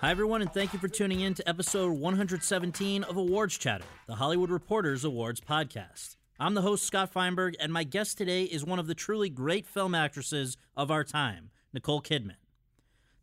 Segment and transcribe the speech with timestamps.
[0.00, 4.14] Hi, everyone, and thank you for tuning in to episode 117 of Awards Chatter, the
[4.14, 6.14] Hollywood Reporters Awards podcast.
[6.38, 9.66] I'm the host, Scott Feinberg, and my guest today is one of the truly great
[9.66, 12.36] film actresses of our time, Nicole Kidman.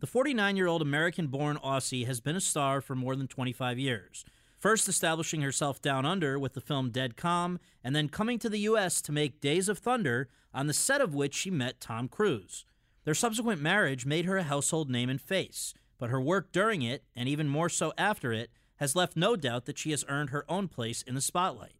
[0.01, 3.79] The 49 year old American born Aussie has been a star for more than 25
[3.79, 4.25] years,
[4.59, 8.59] first establishing herself down under with the film Dead Calm, and then coming to the
[8.59, 9.01] U.S.
[9.03, 12.65] to make Days of Thunder, on the set of which she met Tom Cruise.
[13.05, 15.73] Their subsequent marriage made her a household name and face,
[16.05, 19.65] but her work during it, and even more so after it, has left no doubt
[19.65, 21.77] that she has earned her own place in the spotlight.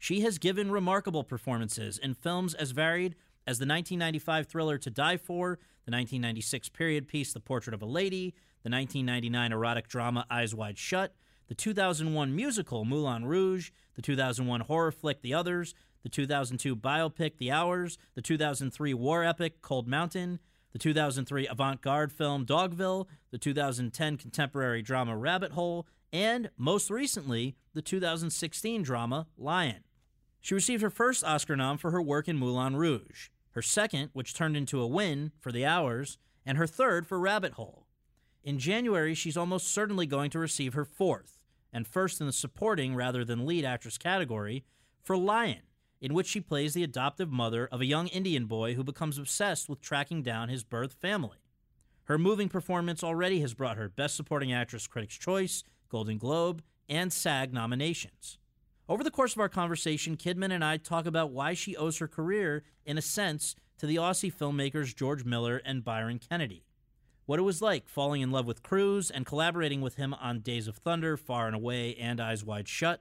[0.00, 3.14] She has given remarkable performances in films as varied
[3.46, 7.86] as the 1995 thriller To Die For, the 1996 period piece The Portrait of a
[7.86, 11.14] Lady, the 1999 erotic drama Eyes Wide Shut,
[11.46, 17.52] the 2001 musical Moulin Rouge, the 2001 horror flick The Others, the 2002 biopic The
[17.52, 20.40] Hours, the 2003 war epic Cold Mountain,
[20.72, 27.56] the 2003 avant garde film Dogville, the 2010 contemporary drama Rabbit Hole, and most recently,
[27.74, 29.84] the 2016 drama Lion.
[30.40, 34.34] She received her first Oscar nom for her work in Moulin Rouge, her second, which
[34.34, 37.86] turned into a win for The Hours, and her third for Rabbit Hole.
[38.42, 41.38] In January, she's almost certainly going to receive her fourth,
[41.72, 44.64] and first in the supporting rather than lead actress category,
[45.02, 45.62] for Lion,
[46.02, 49.68] in which she plays the adoptive mother of a young Indian boy who becomes obsessed
[49.68, 51.38] with tracking down his birth family.
[52.06, 57.12] Her moving performance already has brought her Best Supporting Actress Critics' Choice, Golden Globe, and
[57.12, 58.38] SAG nominations.
[58.88, 62.08] Over the course of our conversation, Kidman and I talk about why she owes her
[62.08, 66.64] career, in a sense, to the Aussie filmmakers George Miller and Byron Kennedy.
[67.26, 70.66] What it was like falling in love with Cruise and collaborating with him on Days
[70.66, 73.00] of Thunder, Far and Away, and Eyes Wide Shut.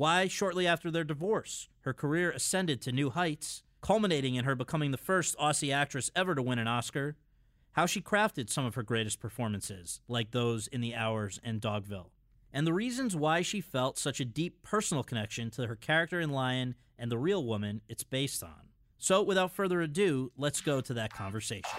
[0.00, 4.92] Why, shortly after their divorce, her career ascended to new heights, culminating in her becoming
[4.92, 7.18] the first Aussie actress ever to win an Oscar.
[7.72, 12.12] How she crafted some of her greatest performances, like those in The Hours and Dogville.
[12.50, 16.30] And the reasons why she felt such a deep personal connection to her character in
[16.30, 18.70] Lion and the real woman it's based on.
[18.96, 21.78] So, without further ado, let's go to that conversation.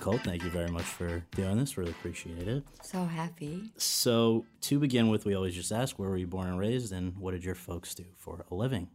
[0.00, 1.76] Nicole, thank you very much for doing this.
[1.76, 2.64] Really appreciate it.
[2.82, 3.70] So happy.
[3.76, 7.18] So, to begin with, we always just ask where were you born and raised, and
[7.18, 8.88] what did your folks do for a living?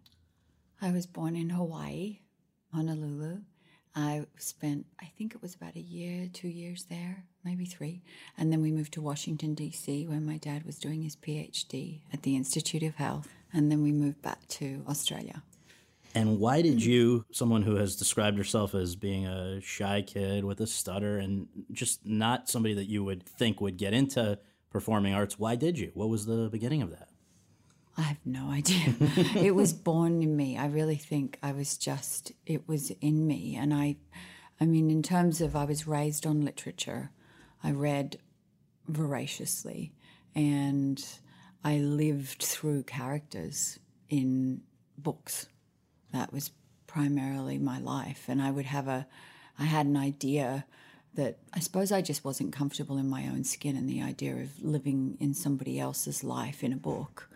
[0.81, 2.21] I was born in Hawaii,
[2.73, 3.41] Honolulu.
[3.95, 8.01] I spent, I think it was about a year, two years there, maybe three.
[8.35, 12.23] And then we moved to Washington, D.C., where my dad was doing his PhD at
[12.23, 13.29] the Institute of Health.
[13.53, 15.43] And then we moved back to Australia.
[16.15, 16.89] And why did mm-hmm.
[16.89, 21.47] you, someone who has described herself as being a shy kid with a stutter and
[21.73, 24.39] just not somebody that you would think would get into
[24.69, 25.91] performing arts, why did you?
[25.93, 27.09] What was the beginning of that?
[27.97, 28.93] I have no idea.
[29.35, 30.57] it was born in me.
[30.57, 33.55] I really think I was just, it was in me.
[33.55, 33.97] And I,
[34.59, 37.11] I mean, in terms of, I was raised on literature,
[37.63, 38.19] I read
[38.87, 39.93] voraciously
[40.33, 41.03] and
[41.63, 43.79] I lived through characters
[44.09, 44.61] in
[44.97, 45.47] books.
[46.15, 46.51] That was
[46.87, 48.23] primarily my life.
[48.29, 49.05] And I would have a,
[49.59, 50.65] I had an idea
[51.15, 54.63] that I suppose I just wasn't comfortable in my own skin and the idea of
[54.63, 57.29] living in somebody else's life in a book.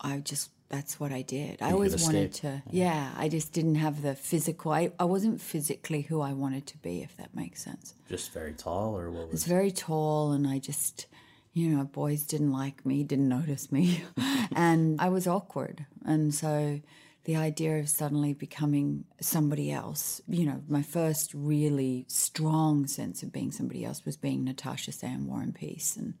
[0.00, 1.62] I just that's what I did.
[1.62, 5.40] I You always wanted to yeah, I just didn't have the physical I, I wasn't
[5.40, 7.94] physically who I wanted to be, if that makes sense.
[8.08, 9.44] Just very tall, or what was was?
[9.44, 11.06] very tall and I just
[11.54, 14.02] you know, boys didn't like me, didn't notice me.
[14.56, 15.86] and I was awkward.
[16.04, 16.80] And so
[17.24, 23.32] the idea of suddenly becoming somebody else, you know, my first really strong sense of
[23.32, 26.14] being somebody else was being Natasha Sam War and Peace and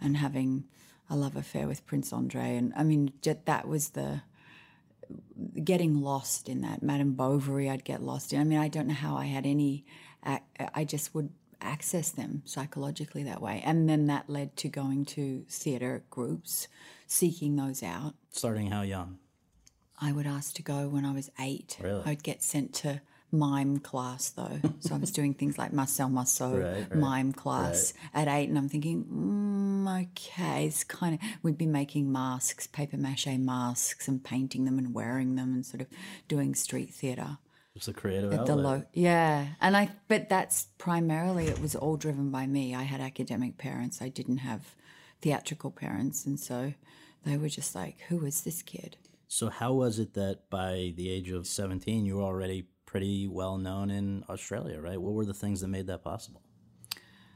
[0.00, 0.64] and having
[1.08, 2.56] a love affair with Prince Andre.
[2.56, 4.22] And I mean, that was the
[5.62, 6.82] getting lost in that.
[6.82, 8.40] Madame Bovary, I'd get lost in.
[8.40, 9.84] I mean, I don't know how I had any,
[10.24, 11.30] I just would
[11.60, 13.60] access them psychologically that way.
[13.64, 16.68] And then that led to going to theatre groups,
[17.06, 18.14] seeking those out.
[18.30, 19.18] Starting how young?
[20.00, 21.76] I would ask to go when I was eight.
[21.80, 22.02] Really?
[22.06, 23.00] I'd get sent to
[23.32, 24.58] mime class though.
[24.80, 28.58] so I was doing things like Marcel Marceau Right, right, mime class at eight, and
[28.58, 34.24] I'm thinking, mm, okay, it's kind of, we'd be making masks, paper mache masks, and
[34.24, 35.86] painting them and wearing them and sort of
[36.26, 37.38] doing street theatre
[37.76, 38.88] It's a creative at the outlet.
[38.94, 43.58] yeah and i but that's primarily it was all driven by me i had academic
[43.58, 44.74] parents i didn't have
[45.22, 46.74] theatrical parents and so
[47.24, 48.96] they were just like who is this kid
[49.32, 53.58] So how was it that by the age of 17 you were already pretty well
[53.58, 55.00] known in Australia, right?
[55.00, 56.42] What were the things that made that possible?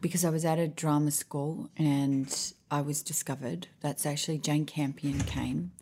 [0.05, 5.19] because i was at a drama school and i was discovered that's actually jane campion
[5.21, 5.73] came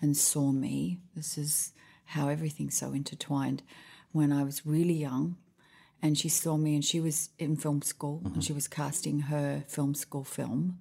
[0.00, 1.72] and saw me this is
[2.06, 3.62] how everything's so intertwined
[4.10, 5.36] when i was really young
[6.02, 8.40] and she saw me and she was in film school and mm-hmm.
[8.40, 10.76] she was casting her film school film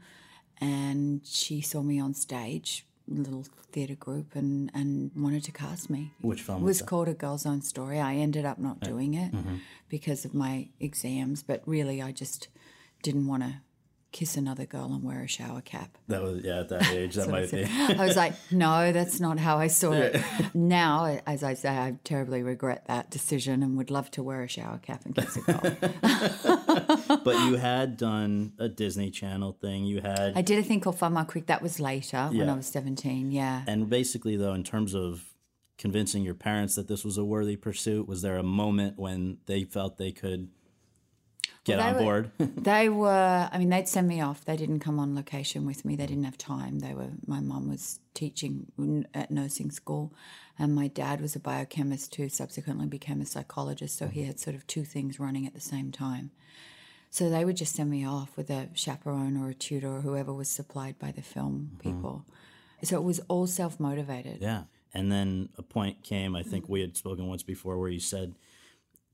[0.60, 6.14] and she saw me on stage little theatre group and, and wanted to cast me.
[6.22, 8.00] Which film it was was called a girl's own story.
[8.00, 9.56] I ended up not doing it mm-hmm.
[9.90, 12.48] because of my exams but really i just
[13.04, 13.56] didn't want to
[14.12, 17.30] kiss another girl and wear a shower cap That was yeah, at that age that
[17.30, 17.64] might be.
[17.66, 20.22] I was like, no, that's not how I saw it.
[20.54, 24.48] Now, as I say, I terribly regret that decision and would love to wear a
[24.48, 27.20] shower cap and kiss a girl.
[27.24, 29.86] but you had done a Disney Channel thing.
[29.86, 31.48] You had I did a thing called Fun Creek.
[31.48, 33.32] That was later when I was 17.
[33.32, 33.64] Yeah.
[33.68, 35.24] And basically, though, in terms of
[35.78, 39.64] convincing your parents that this was a worthy pursuit, was there a moment when they
[39.64, 40.50] felt they could
[41.70, 42.32] get on they were- board?
[42.64, 44.46] They were, I mean, they'd send me off.
[44.46, 45.96] They didn't come on location with me.
[45.96, 46.80] They didn't have time.
[46.80, 50.14] They were, my mum was teaching at nursing school,
[50.58, 53.98] and my dad was a biochemist who subsequently became a psychologist.
[53.98, 56.32] So he had sort of two things running at the same time.
[57.12, 60.34] So they would just send me off with a chaperone or a tutor or whoever
[60.34, 61.90] was supplied by the film mm-hmm.
[61.90, 62.26] people.
[62.84, 64.42] So it was all self motivated.
[64.42, 64.64] yeah.
[64.94, 68.34] And then a point came, I think we had spoken once before, where you said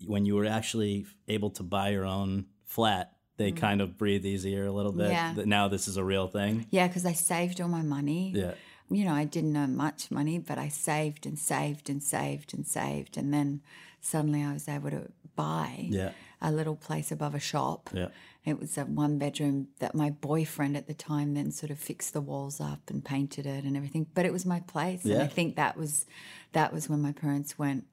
[0.05, 4.65] when you were actually able to buy your own flat, they kind of breathe easier
[4.65, 5.07] a little bit.
[5.07, 5.11] Mm.
[5.11, 5.33] Yeah.
[5.33, 6.67] That now this is a real thing.
[6.71, 8.31] Yeah, because I saved all my money.
[8.35, 8.53] Yeah.
[8.89, 12.65] You know, I didn't earn much money, but I saved and saved and saved and
[12.67, 13.17] saved.
[13.17, 13.61] And then
[13.99, 16.11] suddenly I was able to buy Yeah.
[16.41, 17.89] a little place above a shop.
[17.93, 18.09] Yeah.
[18.45, 22.13] It was a one bedroom that my boyfriend at the time then sort of fixed
[22.13, 24.05] the walls up and painted it and everything.
[24.13, 25.03] But it was my place.
[25.03, 26.05] And I think that was
[26.53, 27.85] that was when my parents went,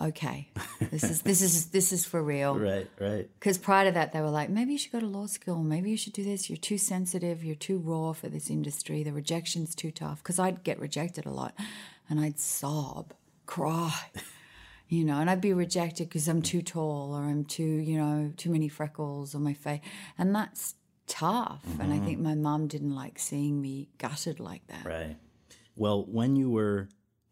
[0.00, 0.48] Okay,
[0.90, 2.56] this is this is this is for real.
[2.56, 3.28] Right, right.
[3.38, 5.64] Because prior to that, they were like, maybe you should go to law school.
[5.64, 6.48] Maybe you should do this.
[6.48, 7.42] You're too sensitive.
[7.42, 9.02] You're too raw for this industry.
[9.02, 10.18] The rejection's too tough.
[10.18, 11.54] Because I'd get rejected a lot
[12.08, 13.12] and I'd sob,
[13.46, 13.92] cry,
[14.88, 18.32] you know, and I'd be rejected because I'm too tall or I'm too, you know,
[18.36, 19.80] too many freckles on my face.
[20.16, 20.76] And that's
[21.08, 21.64] tough.
[21.80, 22.06] And I mm-hmm.
[22.06, 24.84] think my mom didn't like seeing me gutted like that.
[24.84, 25.16] Right.
[25.74, 26.88] Well, when you were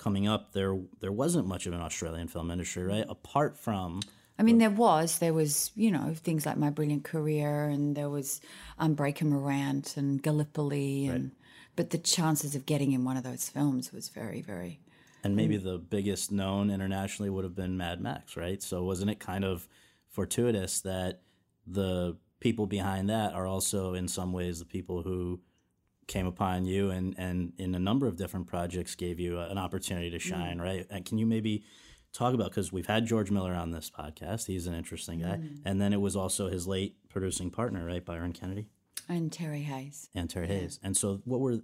[0.06, 3.04] coming up, there there wasn't much of an Australian film industry, right?
[3.08, 4.00] Apart from
[4.38, 8.10] I mean, there was, there was, you know, things like My Brilliant Career, and there
[8.10, 8.40] was
[8.78, 11.32] um, Breaker Morant and Gallipoli, and
[11.74, 14.78] but the chances of getting in one of those films was very, very.
[15.24, 18.62] and maybe the biggest known internationally would have been Mad Max, right?
[18.62, 19.66] So wasn't it kind of
[20.08, 21.22] fortuitous that
[21.66, 25.40] the people behind that are also in some ways the people who
[26.06, 30.10] came upon you and and in a number of different projects gave you an opportunity
[30.10, 30.28] to mm-hmm.
[30.28, 30.86] shine, right?
[30.90, 31.64] And can you maybe
[32.12, 34.46] talk about because we've had George Miller on this podcast.
[34.46, 35.36] He's an interesting guy.
[35.36, 35.68] Mm-hmm.
[35.68, 38.04] And then it was also his late producing partner, right?
[38.04, 38.68] Byron Kennedy
[39.08, 40.08] And Terry Hayes.
[40.14, 40.80] and Terry Hayes.
[40.82, 41.60] And so what were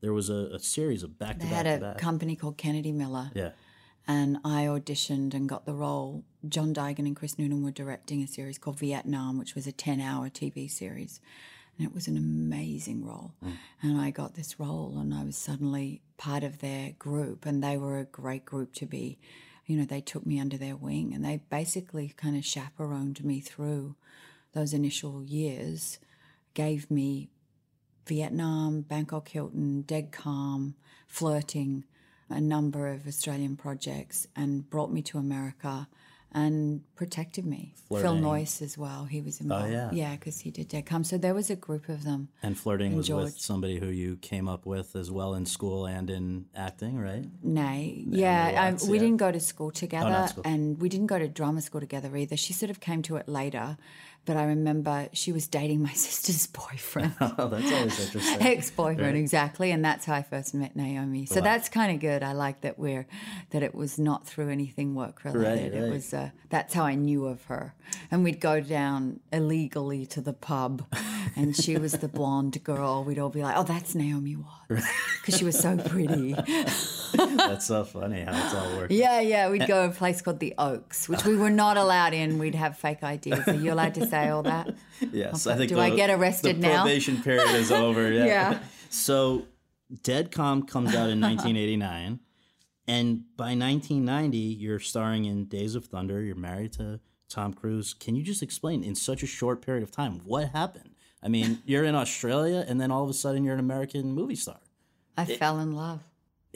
[0.00, 1.64] there was a, a series of back to back.
[1.64, 3.50] They had a company called Kennedy Miller, yeah.
[4.06, 6.24] and I auditioned and got the role.
[6.46, 10.00] John Duigan and Chris Noonan were directing a series called Vietnam, which was a 10
[10.00, 11.20] hour TV series.
[11.76, 13.34] And it was an amazing role.
[13.44, 13.52] Mm.
[13.82, 17.44] And I got this role, and I was suddenly part of their group.
[17.44, 19.18] And they were a great group to be.
[19.66, 23.40] You know, they took me under their wing and they basically kind of chaperoned me
[23.40, 23.96] through
[24.52, 25.98] those initial years
[26.54, 27.28] gave me
[28.06, 30.74] Vietnam, Bangkok Hilton, Dead Calm,
[31.06, 31.84] Flirting,
[32.30, 35.88] a number of Australian projects, and brought me to America
[36.36, 37.72] and protected me.
[37.88, 38.22] Phil Flirting.
[38.22, 39.06] Noyce as well.
[39.06, 39.72] He was involved.
[39.72, 39.88] yeah.
[39.90, 41.02] Yeah, because he did Dead Calm.
[41.02, 42.28] So there was a group of them.
[42.42, 45.86] And flirting And was with somebody who you came up with as well in school
[45.86, 47.24] and in acting, right?
[47.42, 49.04] Nay, yeah, um, we yeah.
[49.04, 50.42] didn't go to school together, school.
[50.44, 52.36] and we didn't go to drama school together either.
[52.36, 53.78] She sort of came to it later,
[54.26, 58.42] but I remember she was dating my sister's boyfriend, Oh, that's always interesting.
[58.46, 61.24] ex-boyfriend, exactly, and that's how I first met Naomi.
[61.26, 62.22] So that's kind of good.
[62.22, 63.06] I like that we're
[63.50, 65.72] that it was not through anything work related.
[65.72, 65.82] right.
[65.82, 67.74] It was uh, that's how I knew of her,
[68.10, 70.84] and we'd go down illegally to the pub,
[71.34, 73.04] and she was the blonde girl.
[73.04, 74.84] We'd all be like, "Oh, that's Naomi Watts,"
[75.20, 76.34] because she was so pretty.
[77.36, 78.98] That's so funny how it's all working.
[78.98, 79.48] Yeah, yeah.
[79.50, 82.38] We'd go to a place called the Oaks, which we were not allowed in.
[82.38, 83.46] We'd have fake IDs.
[83.48, 84.74] Are you allowed to say all that?
[85.12, 85.54] Yes, Okay.
[85.54, 85.68] I think.
[85.68, 86.68] Do the, I get arrested now?
[86.68, 86.82] the now?
[86.82, 88.10] Probation period is over.
[88.12, 88.24] Yeah.
[88.24, 88.58] Yeah.
[88.88, 89.46] So,
[90.02, 92.20] Dead Calm comes out in 1989,
[92.88, 96.22] and by 1990, you're starring in Days of Thunder.
[96.22, 97.92] You're married to Tom Cruise.
[97.94, 100.94] Can you just explain in such a short period of time what happened?
[101.22, 104.36] I mean, you're in Australia, and then all of a sudden, you're an American movie
[104.36, 104.58] star
[105.16, 106.02] I fell in love.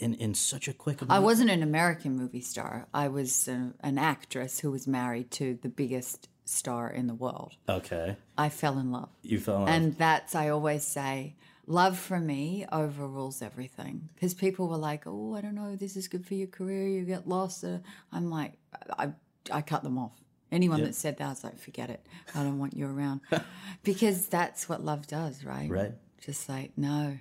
[0.00, 1.00] In in such a quick.
[1.08, 2.86] I wasn't an American movie star.
[2.92, 7.54] I was uh, an actress who was married to the biggest star in the world.
[7.68, 9.10] Okay, I fell in love.
[9.22, 9.68] you fell in love.
[9.70, 14.08] And that's, I always say, love for me overrules everything.
[14.14, 17.04] Because people were like, oh, I don't know, this is good for your career, you
[17.04, 17.64] get lost.
[17.64, 17.78] Uh,
[18.12, 18.54] I'm like,
[18.98, 19.12] I,
[19.50, 20.12] I cut them off.
[20.52, 22.04] Anyone that said that, I was like, forget it.
[22.34, 23.20] I don't want you around.
[23.84, 25.70] because that's what love does, right?
[25.70, 25.92] Right.
[26.20, 27.16] Just like, no,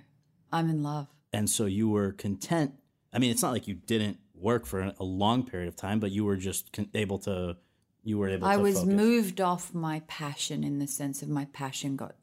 [0.52, 1.06] I'm in love.
[1.32, 2.74] And so you were content.
[3.12, 6.10] I mean, it's not like you didn't work for a long period of time, but
[6.10, 7.56] you were just con- able to.
[8.02, 8.46] You were able.
[8.46, 8.94] I was focus.
[8.94, 12.14] moved off my passion in the sense of my passion got,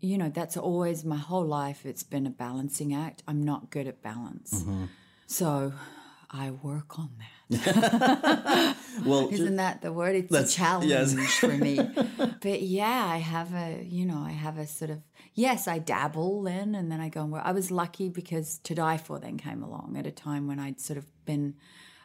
[0.00, 1.84] you know, that's always my whole life.
[1.84, 3.22] It's been a balancing act.
[3.28, 4.62] I'm not good at balance.
[4.62, 4.84] Mm-hmm.
[5.26, 5.74] So
[6.30, 7.35] I work on that.
[9.04, 10.16] Well, Isn't that the word?
[10.16, 11.14] It's a challenge yes.
[11.38, 11.78] for me.
[12.40, 15.02] But yeah, I have a, you know, I have a sort of,
[15.34, 17.42] yes, I dabble then and then I go and work.
[17.44, 20.80] I was lucky because To Die For then came along at a time when I'd
[20.80, 21.54] sort of been,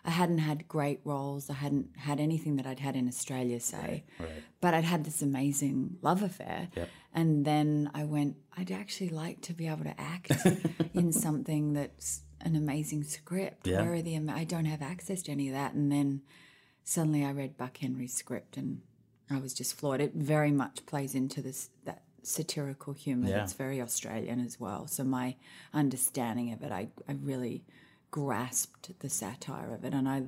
[0.04, 1.50] I hadn't had great roles.
[1.50, 4.04] I hadn't had anything that I'd had in Australia, say.
[4.60, 6.70] But I'd had this amazing love affair.
[7.14, 10.32] And then I went, I'd actually like to be able to act
[10.94, 13.68] in something that's an amazing script.
[13.68, 13.82] Yeah.
[13.82, 15.74] Where are the, I don't have access to any of that.
[15.74, 16.22] And then
[16.84, 18.82] suddenly I read Buck Henry's script and
[19.30, 20.02] I was just floored.
[20.02, 23.38] It very much plays into this that satirical humor Yeah.
[23.38, 24.88] that's very Australian as well.
[24.88, 25.36] So my
[25.74, 27.64] understanding of it, I, I really
[28.12, 30.24] grasped the satire of it, and I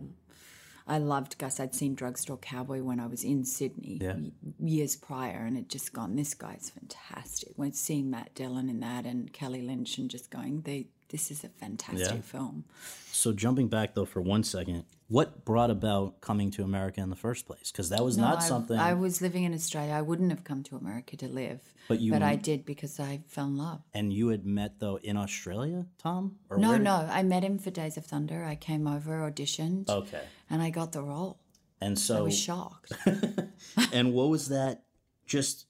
[0.85, 1.59] I loved Gus.
[1.61, 4.17] I'd seen Drugstore Cowboy when I was in Sydney Yeah.
[4.59, 6.15] years prior, and it just gone.
[6.15, 7.53] This guy's fantastic.
[7.55, 11.43] When seeing Matt Dillon in that and Kelly Lynch, and just going, they this is
[11.43, 12.21] a fantastic Yeah.
[12.21, 12.65] film.
[13.11, 17.15] So jumping back though for one second, what brought about coming to America in the
[17.27, 17.71] first place?
[17.71, 18.77] Because that was No, not I- something.
[18.77, 19.93] I was living in Australia.
[19.93, 23.21] I wouldn't have come to America to live, But you- but I did because I
[23.27, 23.81] fell in love.
[23.93, 26.39] and you had met though in Australia, Tom?
[26.49, 28.43] Or No, no, I met him for Days of Thunder.
[28.43, 31.37] I came over, auditioned, Okay, and I got the role.
[31.79, 32.91] and so I was shocked.
[33.93, 34.83] and what was that?
[35.27, 35.67] Just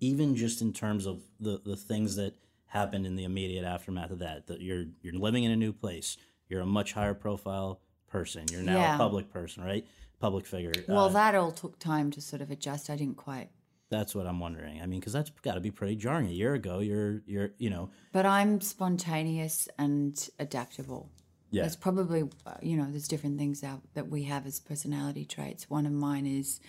[0.00, 2.34] even just in terms of the the things that
[2.68, 4.46] happened in the immediate aftermath of that.
[4.46, 6.16] That you're you're living in a new place.
[6.48, 8.44] You're a much higher profile person.
[8.50, 8.94] You're now Yeah.
[8.94, 9.86] a public person, right?
[10.20, 10.72] Public figure.
[10.88, 12.88] well, Uh, that all took time to sort of adjust.
[12.90, 13.50] I didn't quite,
[13.90, 14.80] that's what I'm wondering.
[14.82, 16.26] I mean, because that's got to be pretty jarring.
[16.26, 21.10] A year ago, you're you're you know but I'm spontaneous and adaptable.
[21.50, 25.24] yeah That's probably, uh, you know, there's different things out that we have as personality
[25.24, 25.70] traits.
[25.70, 26.60] One of mine is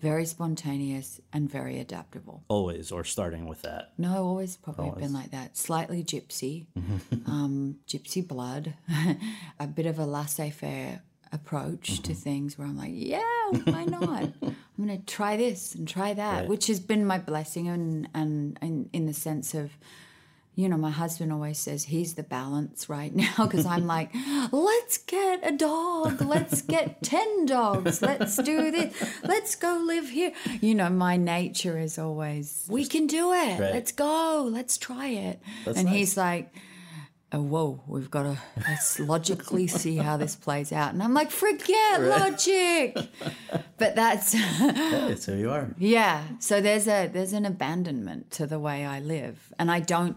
[0.00, 2.42] very spontaneous and very adaptable.
[2.48, 3.92] always or starting with that.
[3.98, 5.56] No, always probably been like that.
[5.56, 6.66] Slightly gypsy,
[7.26, 8.74] um, gypsy blood,
[9.60, 13.20] a bit of a laissez faire approach to things where I'm like, yeah,
[13.64, 14.32] why not?
[14.42, 16.48] I'm going to try this and try that, Right.
[16.48, 17.68] which has been my blessing.
[17.68, 19.72] And, and, and in the sense of,
[20.56, 24.10] you know, my husband always says he's the balance right now because I'm like,
[24.52, 30.32] let's get a dog, let's get 10 dogs, let's do this, let's go live here.
[30.62, 33.74] You know, my nature is always, we can do it, Right.
[33.74, 35.40] let's go, let's try it.
[35.66, 35.94] That's and nice.
[35.96, 36.50] he's like,
[37.32, 40.94] oh, whoa, we've got to let's logically see how this plays out.
[40.94, 42.96] And I'm like, forget logic.
[43.76, 44.32] But that's.
[44.32, 45.68] That's who you are.
[45.76, 46.22] Yeah.
[46.38, 50.16] So there's a there's an abandonment to the way I live, and I don't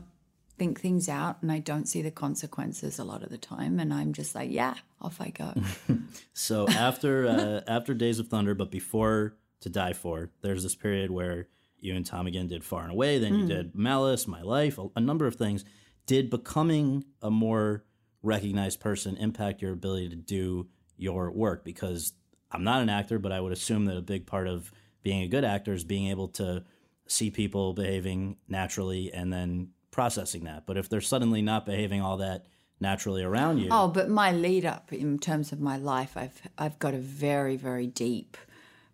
[0.60, 3.92] think things out, and I don't see the consequences a lot of the time, and
[3.94, 5.54] I'm just like, yeah, off I go.
[6.34, 11.12] So after uh, after Days of Thunder, but before To Die For, there's this period
[11.12, 11.48] where
[11.80, 13.48] you and Tom again did Far and Away, then you Mm.
[13.48, 15.64] did Malice, My Life, a, a number of things.
[16.06, 17.84] Did becoming a more
[18.22, 21.64] recognized person impact your ability to do your work?
[21.64, 22.14] Because
[22.52, 24.72] I'm not an actor, but I would assume that a big part of
[25.04, 26.64] being a good actor is being able to
[27.08, 30.66] see people behaving naturally and then processing that.
[30.66, 32.46] But if they're suddenly not behaving all that
[32.80, 36.80] naturally around you, Oh, but my lead up in terms of my life, I've I've
[36.80, 38.38] got a very very deep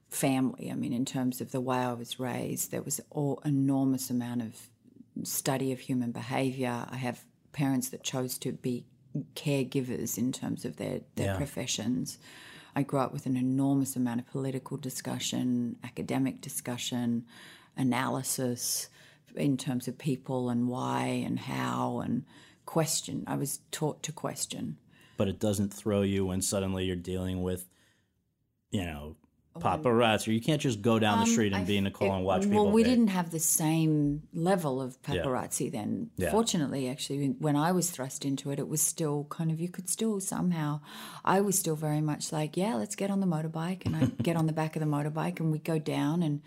[0.09, 0.71] family.
[0.71, 4.41] I mean, in terms of the way I was raised, there was an enormous amount
[4.41, 4.69] of
[5.23, 6.85] study of human behavior.
[6.89, 8.85] I have parents that chose to be
[9.35, 11.37] caregivers in terms of their their Yeah.
[11.37, 12.17] professions.
[12.77, 17.25] I grew up with an enormous amount of political discussion, academic discussion,
[17.77, 18.89] analysis
[19.35, 22.23] in terms of people and why and how and
[22.65, 23.23] question.
[23.27, 24.77] I was taught to question.
[25.17, 27.65] but it doesn't throw you when suddenly you're dealing with,
[28.71, 29.15] you know,
[29.57, 30.27] paparazzi.
[30.27, 32.57] Or you can't just go down the street and be Nicole and watch people.
[32.59, 36.09] Um, Well, we didn't have the same level of paparazzi then.
[36.17, 36.31] Yeah.
[36.31, 39.87] Fortunately, actually, when I was thrust into it, it was still kind of, you could
[39.89, 40.81] still somehow,
[41.23, 43.85] I was still very much like, yeah, let's get on the motorbike.
[43.85, 46.41] And I'd get on the back of the motorbike and we'd go down and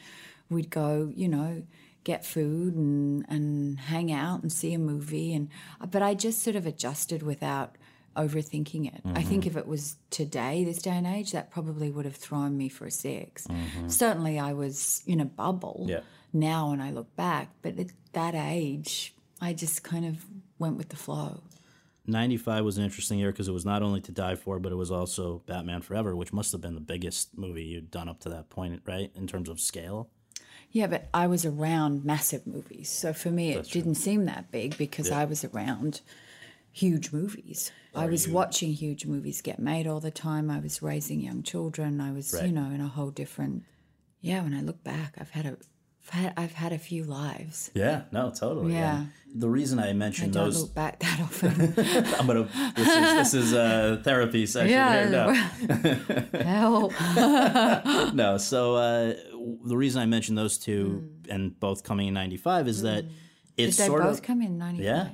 [0.51, 1.63] we'd go, you know,
[2.05, 5.35] get food and, and hang out and see a movie.
[5.35, 5.49] And,
[5.91, 7.77] but I just sort of adjusted without
[8.17, 9.01] overthinking it.
[9.15, 9.51] I think Mm-hmm.
[9.51, 12.87] if it was today, this day and age, that probably would have thrown me for
[12.87, 13.89] a 6 Mm-hmm.
[13.89, 16.01] Certainly, I was in a bubble Yeah.
[16.33, 20.25] now when I look back, but at that age, I just kind of
[20.59, 21.43] went with the flow.
[22.07, 24.77] 95 was an interesting year because it was not only to die for, but it
[24.77, 28.31] was also Batman Forever, which must have been the biggest movie you'd done up to
[28.31, 29.11] that point, right?
[29.15, 30.09] In terms of scale.
[30.71, 32.89] Yeah, but I was around massive movies.
[32.91, 36.03] So for me, it didn't seem that big because I was around
[36.73, 37.73] huge movies.
[37.95, 40.51] I was watching huge movies get made all the time.
[40.51, 42.01] I was raising young children.
[42.01, 43.65] I was, you know, in a whole different.
[44.21, 45.57] Yeah, when I look back, I've had a,
[46.37, 47.71] I've had, a few lives.
[47.75, 48.73] Yeah, no, totally.
[48.73, 49.07] Yeah.
[49.35, 51.75] The reason I mentioned I don't those, look back that often.
[52.19, 52.49] I'm gonna.
[52.75, 55.11] This is this is a therapy session here.
[55.11, 55.33] No,
[56.45, 56.93] Help.
[58.15, 58.39] no.
[58.39, 59.15] So uh,
[59.65, 63.11] the reason I mentioned those two and both coming in '95 is that Hmm.
[63.59, 64.85] Did it's they sort both of come in 95?
[64.85, 65.09] Yeah.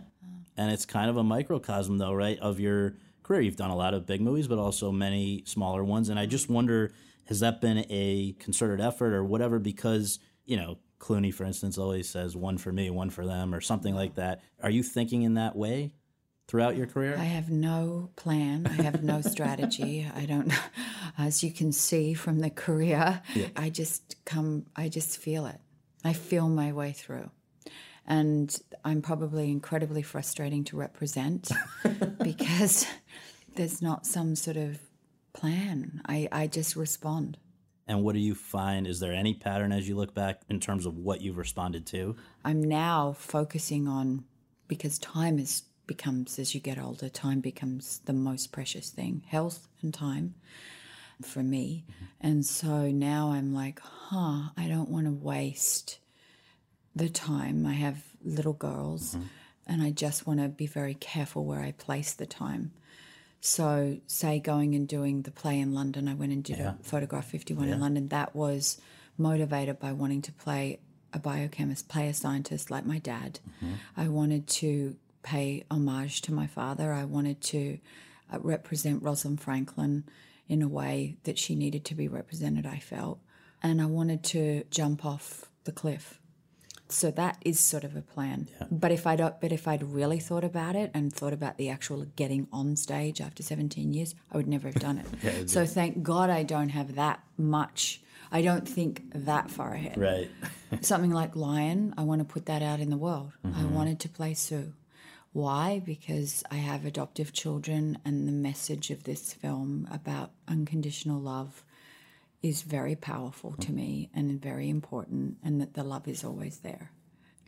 [0.59, 3.41] And it's kind of a microcosm, though, right, of your career.
[3.41, 6.11] You've done a lot of big movies, but also many smaller ones.
[6.11, 6.93] And I just wonder
[7.27, 9.59] has that been a concerted effort or whatever?
[9.59, 13.63] Because, you know, Clooney, for instance, always says one for me, one for them, or
[13.63, 14.43] something like that.
[14.63, 15.95] Are you thinking in that way
[16.49, 17.17] throughout your career?
[17.19, 18.67] I have no plan.
[18.67, 20.07] I have no strategy.
[20.15, 20.53] I don't,
[21.19, 23.23] as you can see from the career,
[23.57, 25.61] I just come, I just feel it.
[26.05, 27.31] I feel my way through.
[28.07, 28.55] And
[28.85, 31.51] I'm probably incredibly frustrating to represent
[32.23, 32.87] because
[33.55, 34.79] there's not some sort of
[35.33, 36.03] plan.
[36.07, 37.39] I, I just respond.
[37.89, 38.87] and what do you find?
[38.87, 42.17] Is there any pattern as you look back in terms of what you've responded to?
[42.45, 44.25] I'm now focusing on
[44.69, 49.69] because time is becomes as you get older, time becomes the most precious thing, health
[49.83, 50.35] and time
[51.23, 51.85] for me.
[52.21, 55.99] And so now I'm like, huh, I don't want to waste
[56.95, 57.67] the time.
[57.67, 59.27] I have little girls mm-hmm.
[59.67, 62.73] and I just want to be very careful where I place the time.
[63.41, 67.27] So, say going and doing the play in London, I went and did a photograph
[67.27, 68.09] 51 in London.
[68.09, 68.81] That was
[69.19, 70.81] motivated by wanting to play
[71.13, 73.41] a biochemist, play a scientist like my dad.
[73.63, 73.75] Mm-hmm.
[73.99, 76.93] I wanted to pay homage to my father.
[76.93, 77.79] I wanted to
[78.33, 80.05] uh, represent Rosalind Franklin
[80.49, 83.19] in a way that she needed to be represented, I felt.
[83.63, 86.21] And I wanted to jump off the cliff.
[86.91, 88.47] So that is sort of a plan.
[88.71, 92.05] But if I'd but if I'd really thought about it and thought about the actual
[92.15, 95.49] getting on stage after 17 years, I would never have done it.
[95.55, 98.03] so thank God I don't have that much.
[98.31, 99.97] I don't think that far ahead.
[99.97, 100.31] Right.
[100.83, 103.33] Something like Lion, I want to put that out in the world.
[103.45, 103.75] I Mm-hmm.
[103.75, 104.75] wanted to play Sue.
[105.35, 105.83] Why?
[105.85, 111.65] Because I have adoptive children, and the message of this film about unconditional love
[112.41, 116.93] is very powerful to me and very important, and that the love is always there.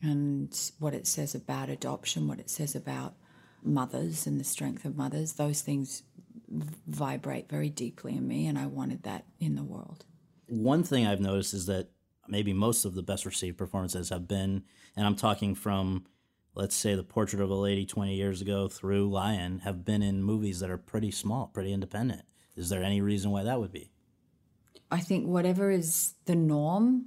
[0.03, 3.15] And what it says about adoption, what it says about
[3.63, 6.03] mothers and the strength of mothers, those things
[6.89, 10.05] vibrate very deeply in me, and I wanted that in the world.
[10.49, 11.91] one thing I've noticed is that
[12.27, 14.65] maybe most of the best received performances have been,
[14.97, 16.05] and I'm talking from,
[16.57, 20.23] let's say, The Portrait of a Lady 20 years ago through Lion, have been in
[20.23, 22.23] movies that are pretty small, pretty independent.
[22.57, 23.91] Is there any reason why that would be?
[24.91, 27.07] I think whatever is the norm,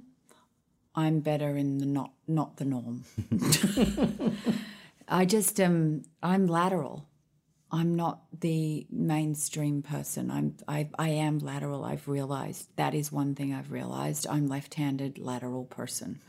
[0.94, 3.04] I'm better in the not not the norm.
[5.08, 7.06] I just um I'm lateral.
[7.72, 10.30] I'm not the mainstream person.
[10.30, 11.84] I'm I I am lateral.
[11.84, 14.26] I've realized that is one thing I've realized.
[14.26, 16.20] I'm left-handed lateral person.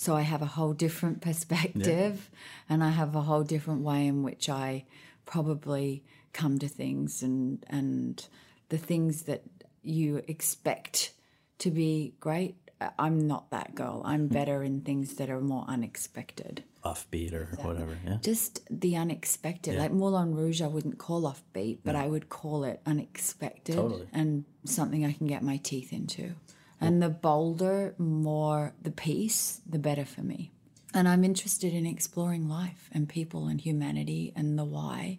[0.00, 2.30] So I have a whole different perspective
[2.70, 4.86] and I have a whole different way in which I
[5.26, 8.26] probably come to things and and
[8.70, 9.42] the things that
[9.82, 11.12] you expect
[11.58, 12.56] to be great.
[12.80, 14.00] I- I'm not that girl.
[14.06, 14.32] I'm hmm.
[14.32, 16.64] better in things that are more unexpected.
[16.82, 17.94] Offbeat or whatever.
[18.06, 18.16] Yeah.
[18.22, 19.78] Just the unexpected.
[19.78, 24.08] Like Moulin Rouge, I wouldn't call offbeat, but I would call it unexpected Totally.
[24.14, 26.36] and something I can get my teeth into.
[26.80, 30.50] And the bolder, more the piece, the better for me.
[30.94, 35.18] And I'm interested in exploring life and people and humanity and the why.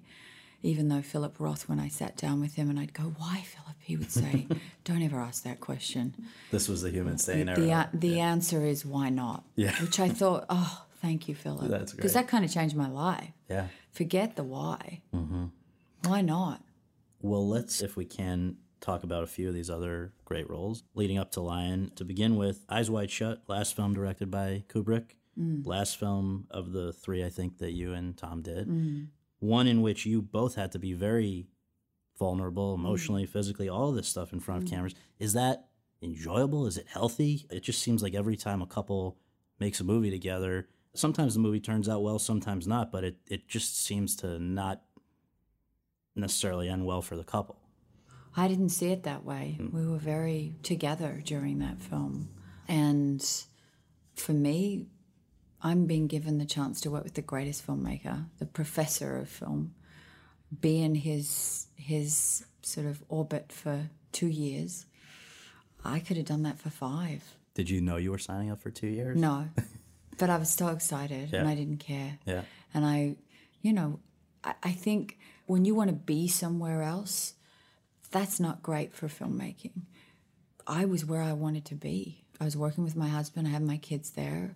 [0.63, 3.77] Even though Philip Roth, when I sat down with him and I'd go, Why, Philip?
[3.79, 4.47] He would say,
[4.83, 6.13] Don't ever ask that question.
[6.51, 9.43] This was the human saying The, a- the answer is, Why not?
[9.55, 9.71] Yeah.
[9.81, 11.69] Which I thought, Oh, thank you, Philip.
[11.69, 13.31] That's Because that kind of changed my life.
[13.49, 13.67] Yeah.
[13.91, 15.01] Forget the why.
[15.15, 15.45] Mm-hmm.
[16.05, 16.61] Why not?
[17.21, 21.17] Well, let's, if we can, talk about a few of these other great roles leading
[21.17, 21.91] up to Lion.
[21.97, 25.67] To begin with, Eyes Wide Shut, last film directed by Kubrick, mm.
[25.67, 28.69] last film of the three I think that you and Tom did.
[28.69, 29.07] Mm.
[29.39, 31.47] One in which you both had to be very
[32.17, 32.79] vulnerable, mm.
[32.79, 34.95] emotionally, physically, all of this stuff in front of cameras.
[35.19, 35.65] Is that
[36.01, 36.65] enjoyable?
[36.65, 37.45] Is it healthy?
[37.49, 39.17] It just seems like every time a couple
[39.59, 43.49] makes a movie together, sometimes the movie turns out well, sometimes not, but it, it
[43.49, 44.81] just seems to not
[46.15, 47.60] necessarily end well for the couple.
[48.35, 49.57] I didn't see it that way.
[49.57, 49.75] Hmm.
[49.75, 52.29] We were very together during that film.
[52.67, 53.23] And
[54.15, 54.87] for me,
[55.61, 59.73] I'm being given the chance to work with the greatest filmmaker, the professor of film,
[60.59, 64.85] be in his his sort of orbit for two years.
[65.83, 67.23] I could have done that for five.
[67.53, 69.17] Did you know you were signing up for two years?
[69.17, 69.49] No.
[70.17, 72.19] But I was so excited and I didn't care.
[72.25, 72.41] Yeah.
[72.75, 73.15] And I,
[73.63, 73.99] you know,
[74.43, 75.17] I, I think
[75.47, 77.33] when you want to be somewhere else,
[78.11, 79.83] that's not great for filmmaking.
[80.67, 82.23] I was where I wanted to be.
[82.39, 84.55] I was working with my husband, I had my kids there.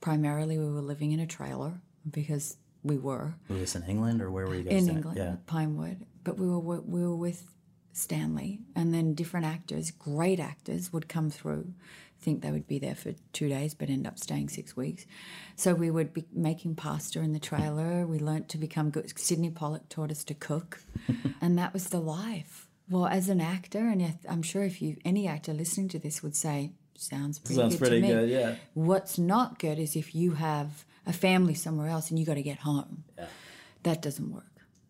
[0.00, 1.80] Primarily, we were living in a trailer
[2.10, 4.86] because we were Was this in England or where were you guys?
[4.86, 4.96] in?
[4.96, 5.36] England, Yeah.
[5.46, 6.04] Pinewood.
[6.22, 7.44] But we were we were with
[7.92, 11.72] Stanley, and then different actors, great actors, would come through.
[12.20, 15.06] Think they would be there for two days, but end up staying six weeks.
[15.54, 18.06] So we would be making pasta in the trailer.
[18.06, 19.18] We learnt to become good.
[19.18, 20.80] Sydney Pollack taught us to cook,
[21.40, 22.65] and that was the life.
[22.88, 26.36] Well, as an actor, and I'm sure if you any actor listening to this would
[26.36, 28.54] say, "Sounds pretty Sounds good pretty to me." good, yeah.
[28.74, 32.42] What's not good is if you have a family somewhere else and you got to
[32.42, 33.04] get home.
[33.16, 33.26] Yeah.
[33.82, 34.44] That doesn't work.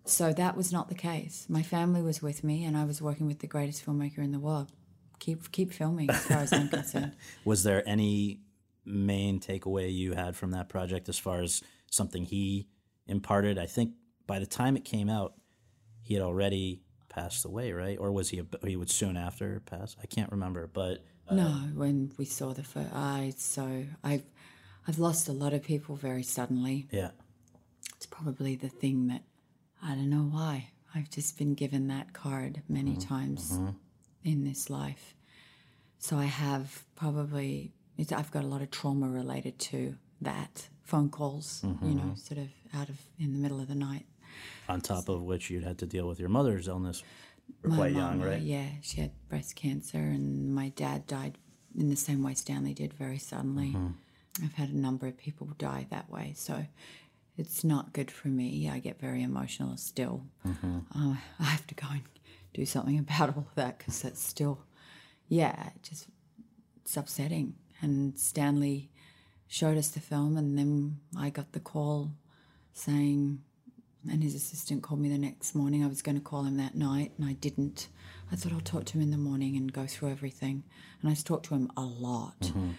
[0.06, 1.46] So that was not the case.
[1.48, 4.38] My family was with me, and I was working with the greatest filmmaker in the
[4.38, 4.70] world.
[5.18, 7.12] Keep keep filming, as far as I'm concerned.
[7.44, 8.40] Was there any
[8.84, 12.68] main takeaway you had from that project as far as something he
[13.06, 13.58] imparted?
[13.58, 13.94] I think
[14.26, 15.32] by the time it came out,
[16.02, 16.82] he had already
[17.16, 17.98] passed away, right?
[17.98, 18.38] Or was he?
[18.38, 19.96] A, he would soon after pass.
[20.02, 24.22] I can't remember, but uh, no, when we saw the first, I so I've
[24.86, 26.86] I've lost a lot of people very suddenly.
[26.90, 27.10] yeah,
[27.96, 29.22] It's probably the thing that
[29.82, 30.70] I don't know why.
[30.94, 33.08] I've just been given that card many mm-hmm.
[33.08, 33.70] times mm-hmm.
[34.24, 35.14] in this life.
[35.98, 40.68] So I have probably, it's, I've got a lot of trauma related to that.
[40.84, 41.96] Phone calls, you mm-hmm.
[41.96, 44.06] know, sort of out of in the middle of the night.
[44.68, 47.02] On top of which you'd had to deal with your mother's illness.
[47.62, 48.40] My quite young, right?
[48.40, 51.38] Yeah, she had breast cancer, and my dad died
[51.78, 53.68] in the same way Stanley did, very suddenly.
[53.68, 54.44] Mm-hmm.
[54.44, 56.66] I've had a number of people die that way, so
[57.36, 58.68] it's not good for me.
[58.68, 60.24] I get very emotional still.
[60.46, 60.78] Mm-hmm.
[60.94, 62.02] Uh, I have to go and
[62.54, 64.60] do something about all of that because that's still,
[65.28, 66.08] yeah, just
[66.82, 67.54] it's upsetting.
[67.80, 68.90] And Stanley
[69.46, 72.12] showed us the film, and then I got the call
[72.72, 73.42] saying
[74.10, 75.84] and his assistant called me the next morning.
[75.84, 77.88] I was going to call him that night, and I didn't.
[78.32, 80.64] I thought I'll talk to him in the morning and go through everything.
[81.02, 82.40] And I talked to him a lot.
[82.40, 82.70] Mm-hmm.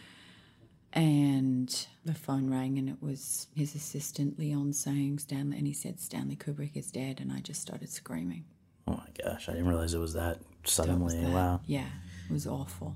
[0.94, 6.00] And the phone rang, and it was his assistant Leon saying Stanley, and he said
[6.00, 8.46] Stanley Kubrick is dead, and I just started screaming.
[8.88, 11.22] Oh my gosh, I didn't realize it was that suddenly.
[11.22, 11.62] That- Wow.
[11.66, 11.88] Yeah,
[12.30, 12.96] it was awful.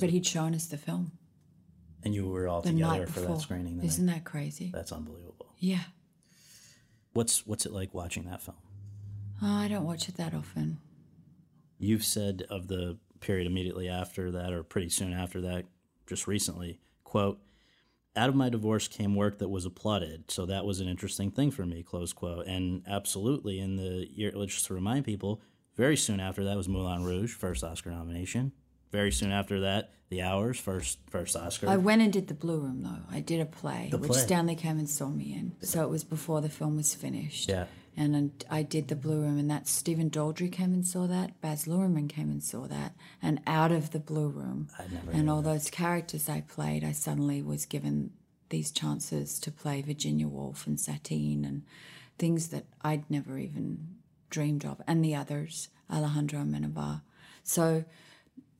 [0.00, 1.12] But he'd shown us the film
[2.04, 3.80] And you were all the together for that screening.
[3.82, 4.70] Isn't night- that crazy?
[4.72, 5.54] That's unbelievable.
[5.58, 5.82] Yeah.
[7.12, 8.56] What's what's it like watching that film?
[9.42, 10.78] Oh, I don't watch it that often.
[11.78, 15.64] You've said of the period immediately after that, or pretty soon after that,
[16.06, 17.40] just recently, quote,
[18.14, 20.30] out of my divorce came work that was applauded.
[20.30, 22.46] So that was an interesting thing for me, close quote.
[22.46, 25.40] And absolutely, in the year, just to remind people,
[25.76, 28.52] very soon after that was Moulin Rouge, first Oscar nomination.
[28.92, 31.68] Very soon after that, The Hours, first first Oscar.
[31.68, 33.14] I went and did the Blue Room though.
[33.14, 34.20] I did a play, The which play.
[34.20, 35.56] Stanley came and saw me in.
[35.66, 37.48] So it was before the film was finished.
[37.48, 37.64] Yeah.
[37.94, 41.38] And I did the Blue Room, and that Stephen Daldry came and saw that.
[41.42, 42.94] Baz Luhrmann came and saw that.
[43.20, 44.68] And out of the Blue Room,
[45.12, 48.12] and all those characters I played, I suddenly was given
[48.48, 51.64] these chances to play Virginia Woolf and Satine and
[52.18, 53.96] things that I'd never even
[54.30, 57.02] dreamed of, and the others, Alejandro Amenabar.
[57.42, 57.84] So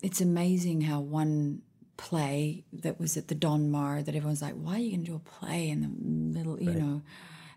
[0.02, 1.62] it's amazing how one
[1.96, 5.14] play that was at the Donmar that everyone's like, why are you going to do
[5.16, 7.02] a play in the middle, you know,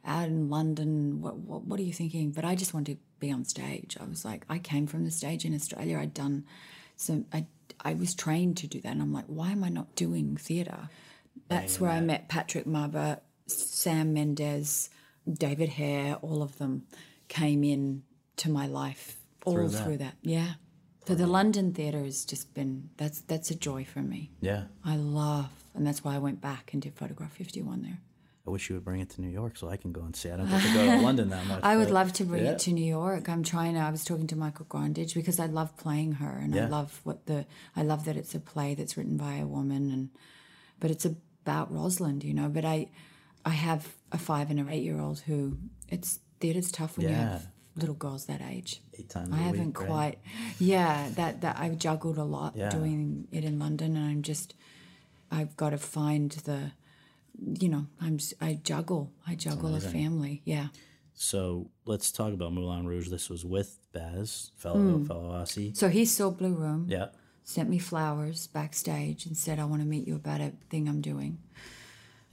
[0.05, 1.21] out in London?
[1.21, 2.31] What, what, what are you thinking?
[2.31, 3.97] But I just wanted to be on stage.
[3.99, 5.97] I was like, I came from the stage in Australia.
[5.97, 6.45] I'd done
[6.95, 7.47] some, I,
[7.81, 8.89] I was trained to do that.
[8.89, 10.89] And I'm like, why am I not doing theatre?
[11.47, 14.89] That's where I met Patrick Marber, Sam Mendes,
[15.31, 16.83] David Hare, all of them
[17.27, 18.03] came in
[18.37, 20.15] to my life all Through through that.
[20.21, 20.29] that.
[20.29, 20.53] Yeah.
[21.07, 24.31] So the London theatre has just been that's that's a joy for me.
[24.41, 24.63] Yeah.
[24.83, 27.99] I love, and that's why I went back and did Photograph 51 there.
[28.47, 30.29] I wish you would bring it to New York so I can go and see.
[30.29, 31.63] I don't get to go to London that much.
[31.63, 32.51] I would love to bring yeah.
[32.51, 33.27] it to New York.
[33.27, 33.79] I'm trying to.
[33.79, 37.25] I was talking to Michael Grandage because I love playing her, and I love what
[37.25, 37.45] the.
[37.75, 40.09] I love that it's a play that's written by a woman, and
[40.79, 42.49] but it's about Rosalind, you know.
[42.49, 42.89] But I,
[43.45, 45.57] I have a five and an eight year old who
[45.89, 48.81] it's theatre's tough when you have little girls that age.
[48.97, 49.87] Eight times I haven't week, right?
[49.87, 50.17] quite.
[50.59, 52.69] Yeah, that that I've juggled a lot Yeah.
[52.69, 54.53] doing it in London, and I'm just.
[55.31, 56.71] I've got to find the.
[57.59, 58.19] You know, I'm.
[58.39, 59.11] I juggle.
[59.27, 60.41] I juggle a family.
[60.45, 60.67] Yeah.
[61.13, 63.09] So let's talk about Moulin Rouge.
[63.09, 65.05] This was with Baz, fellow Hmm.
[65.05, 65.75] fellow Aussie.
[65.75, 66.87] So he saw Blue Room.
[66.89, 67.07] Yeah.
[67.47, 70.99] sent me flowers backstage and said, I want to meet you about a thing I'm
[70.99, 71.37] doing.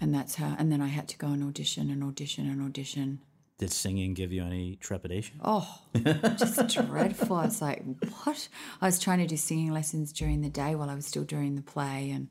[0.00, 3.20] And that's how, and then I had to go and audition and audition and audition.
[3.62, 5.38] Did singing give you any trepidation?
[5.44, 7.36] Oh, just dreadful.
[7.36, 7.84] I was like,
[8.24, 8.48] what?
[8.80, 11.54] I was trying to do singing lessons during the day while I was still doing
[11.54, 12.10] the play.
[12.10, 12.26] And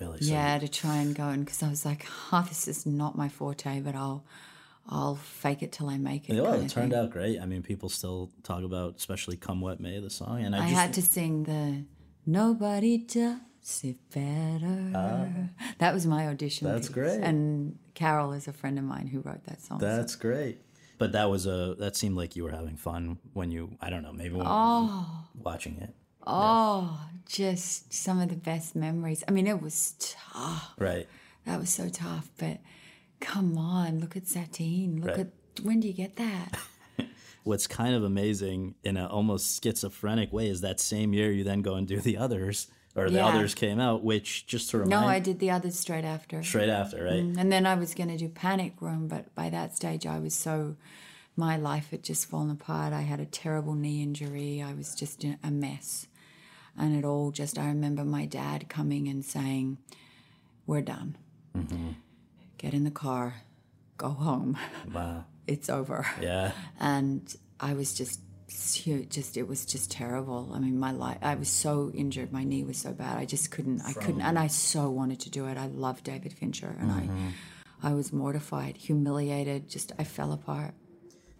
[0.00, 0.22] Really?
[0.22, 3.14] So yeah, to try and go and, because I was like, oh, this is not
[3.14, 4.24] my forte, but I'll,
[4.88, 6.36] I'll fake it till I make it.
[6.36, 7.38] Yeah, well, it turned out great.
[7.38, 10.62] I mean, people still talk about, especially "Come What May," the song, and I, I
[10.70, 11.84] just had to sing the
[12.24, 14.92] Nobody Does It Better.
[14.94, 15.26] Ah.
[15.76, 16.68] that was my audition.
[16.68, 16.94] That's piece.
[16.94, 17.20] great.
[17.20, 19.80] And Carol is a friend of mine who wrote that song.
[19.80, 20.62] so- That's great.
[20.98, 24.02] But that was a that seemed like you were having fun when you I don't
[24.02, 25.24] know maybe when Oh.
[25.34, 25.94] watching it.
[26.26, 29.24] oh, just some of the best memories.
[29.26, 30.74] I mean, it was tough.
[30.78, 31.08] Right.
[31.44, 32.30] That was so tough.
[32.38, 32.58] But
[33.20, 35.00] come on, look at Satine.
[35.00, 35.20] Look Right.
[35.20, 36.58] at when do you get that?
[37.44, 41.62] What's kind of amazing in an almost schizophrenic way is that same year you then
[41.62, 43.26] go and do the others or the Yeah.
[43.26, 46.42] others came out, which just to remind No, I did the others straight after.
[46.42, 47.22] straight after, right?
[47.22, 50.18] Mm, and then I was going to do Panic Room, but by that stage I
[50.18, 50.76] was so,
[51.36, 52.92] my life had just fallen apart.
[52.92, 54.62] I had a terrible knee injury.
[54.62, 56.06] I was just a mess.
[56.76, 59.78] And it all just, I remember my dad coming and saying,
[60.66, 61.16] We're done.
[61.56, 61.88] Mm-hmm.
[62.58, 63.42] Get in the car,
[63.96, 64.56] go home.
[64.92, 65.24] Wow.
[65.48, 66.06] It's over.
[66.20, 66.52] Yeah.
[66.78, 70.50] And I was just, just it was just terrible.
[70.54, 71.18] I mean, my life.
[71.22, 72.32] I was so injured.
[72.32, 73.18] My knee was so bad.
[73.18, 73.82] I just couldn't.
[73.82, 74.22] I couldn't.
[74.22, 75.58] And I so wanted to do it.
[75.58, 77.28] I love David Fincher, and I, mm-hmm.
[77.82, 79.68] I was mortified, humiliated.
[79.68, 80.74] Just I fell apart.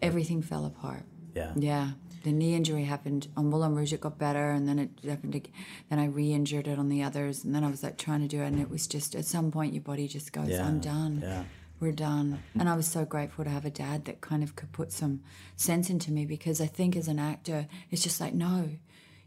[0.02, 1.04] Everything fell apart.
[1.34, 1.52] Yeah.
[1.56, 1.90] Yeah.
[2.24, 3.92] The knee injury happened on Moulin Rouge.
[3.92, 5.34] It got better, and then it happened.
[5.34, 5.52] Again.
[5.88, 8.42] Then I re-injured it on the others, and then I was like trying to do
[8.42, 11.20] it, and it was just at some point your body just goes, Yeah, "I'm done.
[11.22, 11.44] yeah.
[11.80, 14.72] We're done." And I was so grateful to have a dad that kind of could
[14.72, 15.20] put some
[15.56, 18.70] sense into me because I think as an actor, it's just like no,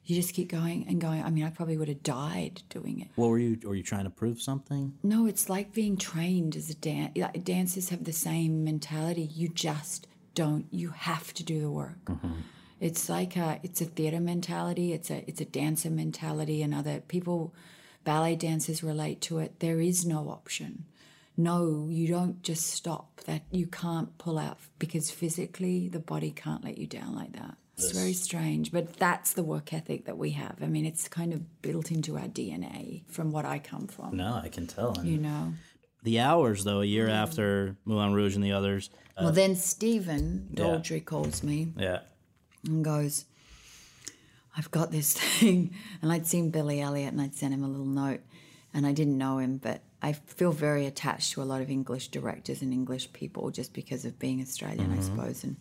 [0.05, 1.23] you just keep going and going.
[1.23, 3.09] I mean, I probably would have died doing it.
[3.15, 4.93] What were you were you trying to prove something?
[5.03, 7.17] No, it's like being trained as a dance.
[7.17, 9.21] Like, dancers have the same mentality.
[9.21, 10.65] You just don't.
[10.71, 12.05] You have to do the work.
[12.05, 12.31] Mm-hmm.
[12.79, 13.59] It's like a.
[13.63, 14.91] It's a theater mentality.
[14.93, 15.23] It's a.
[15.27, 17.53] It's a dancer mentality, and other people,
[18.03, 19.59] ballet dancers relate to it.
[19.59, 20.85] There is no option.
[21.37, 23.21] No, you don't just stop.
[23.25, 27.55] That you can't pull out because physically the body can't let you down like that.
[27.77, 30.57] It's very strange, but that's the work ethic that we have.
[30.61, 34.17] I mean, it's kind of built into our DNA from what I come from.
[34.17, 34.95] No, I can tell.
[35.03, 35.53] You know.
[36.03, 38.89] the hours though, a year after Moulin Rouge and the others.
[39.17, 41.99] Uh, Well, then Stephen Daldry calls me yeah.
[42.65, 43.25] and goes,
[44.55, 45.73] I've got this thing.
[46.01, 48.21] And I'd seen Billy Elliot and I'd sent him a little note.
[48.73, 52.07] And I didn't know him, but I feel very attached to a lot of English
[52.07, 55.43] directors and English people just because of being Australian, I suppose.
[55.43, 55.57] And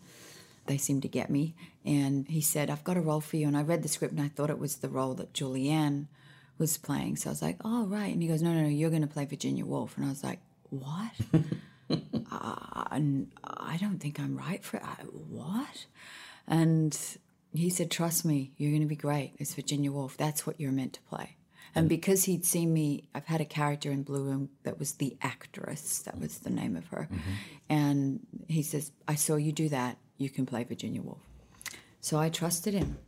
[0.67, 1.55] they seem to get me.
[1.85, 3.49] And he said, I've got a role for you.
[3.49, 6.07] And I read the script and I thought it was the role that Julianne
[6.59, 7.17] was playing.
[7.17, 8.13] So I was like, oh, right.
[8.13, 9.97] And he goes, no, no, no, you're going to play Virginia Woolf.
[9.97, 11.11] And I was like, what?
[12.31, 15.87] uh, and I don't think I'm right for I, what?
[16.47, 16.97] And
[17.53, 19.33] he said, trust me, you're going to be great.
[19.39, 20.17] It's Virginia Woolf.
[20.17, 21.37] That's what you're meant to play.
[21.75, 25.17] And because he'd seen me, I've had a character in Blue Room that was the
[25.23, 26.01] actress.
[26.01, 27.09] That was the name of her.
[27.11, 27.31] Mm-hmm.
[27.69, 29.99] And he says, I saw you do that.
[30.19, 31.23] You can play Virginia Woolf.
[32.01, 32.99] So I trusted him.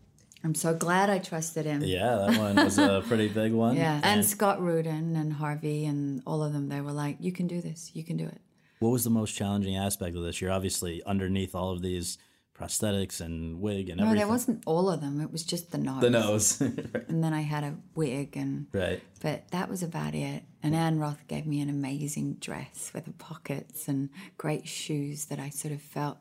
[0.44, 1.82] I'm so glad I trusted him.
[1.82, 3.76] Yeah, that one was a pretty big one.
[3.76, 7.46] Yeah, and Scott Rudin and Harvey and all of them, they were like, "You can
[7.46, 7.92] do this.
[7.94, 8.40] You can do it."
[8.80, 10.40] What was the most challenging aspect of this?
[10.40, 12.18] You're obviously underneath all of these
[12.58, 14.04] prosthetics and wig and everything.
[14.04, 14.18] No, everything.
[14.18, 15.20] there wasn't all of them.
[15.20, 16.00] It was just the nose.
[16.00, 16.60] the nose.
[17.08, 19.02] And then I had a wig, and right.
[19.20, 20.44] but that was about it.
[20.62, 25.38] And Anne Roth gave me an amazing dress with the pockets and great shoes that
[25.38, 26.18] I sort of felt.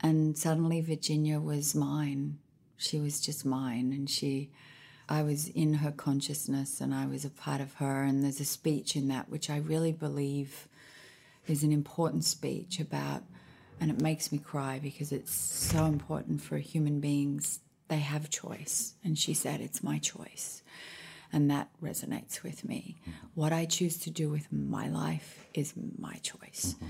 [0.00, 2.38] And suddenly Virginia was mine.
[2.76, 4.50] She was just mine, and she.
[5.08, 8.02] I was in her consciousness and I was a part of her.
[8.02, 10.66] And there's a speech in that which I really believe
[11.46, 13.22] is an important speech about,
[13.80, 17.60] and it makes me cry because it's so important for human beings.
[17.88, 18.94] They have choice.
[19.04, 20.62] And she said, It's my choice.
[21.32, 22.96] And that resonates with me.
[23.02, 23.26] Mm-hmm.
[23.34, 26.76] What I choose to do with my life is my choice.
[26.76, 26.86] Mm-hmm.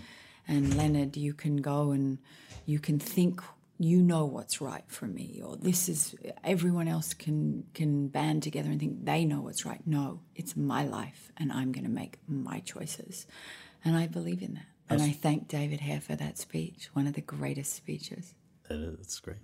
[0.49, 2.19] And Leonard, you can go and
[2.67, 3.41] you can think
[3.79, 8.71] you know what's right for me or this is everyone else can can band together
[8.71, 12.17] and think they know what's right no it's my life and i'm going to make
[12.27, 13.27] my choices
[13.85, 17.15] and i believe in that and i thank david hare for that speech one of
[17.15, 18.35] the greatest speeches
[18.71, 19.37] It is, great.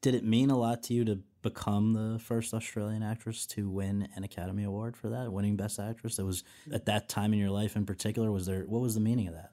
[0.00, 4.06] Did it mean a lot to you to become the first Australian actress to win
[4.16, 6.16] an Academy Award for that, winning Best Actress?
[6.16, 8.30] That was at that time in your life in particular.
[8.30, 9.52] Was there what was the meaning of that?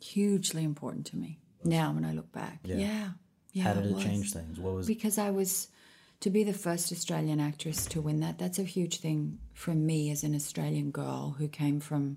[0.00, 3.10] hugely important to me now when i look back yeah
[3.52, 4.02] yeah, How did it was.
[4.02, 4.58] change things?
[4.58, 5.68] What was because I was
[6.20, 8.38] to be the first Australian actress to win that.
[8.38, 12.16] That's a huge thing for me as an Australian girl who came from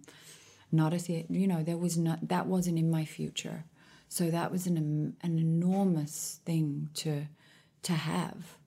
[0.76, 1.26] not a.
[1.30, 3.66] You know, there was not that wasn't in my future,
[4.08, 7.28] so that was an an enormous thing to
[7.84, 8.58] to have,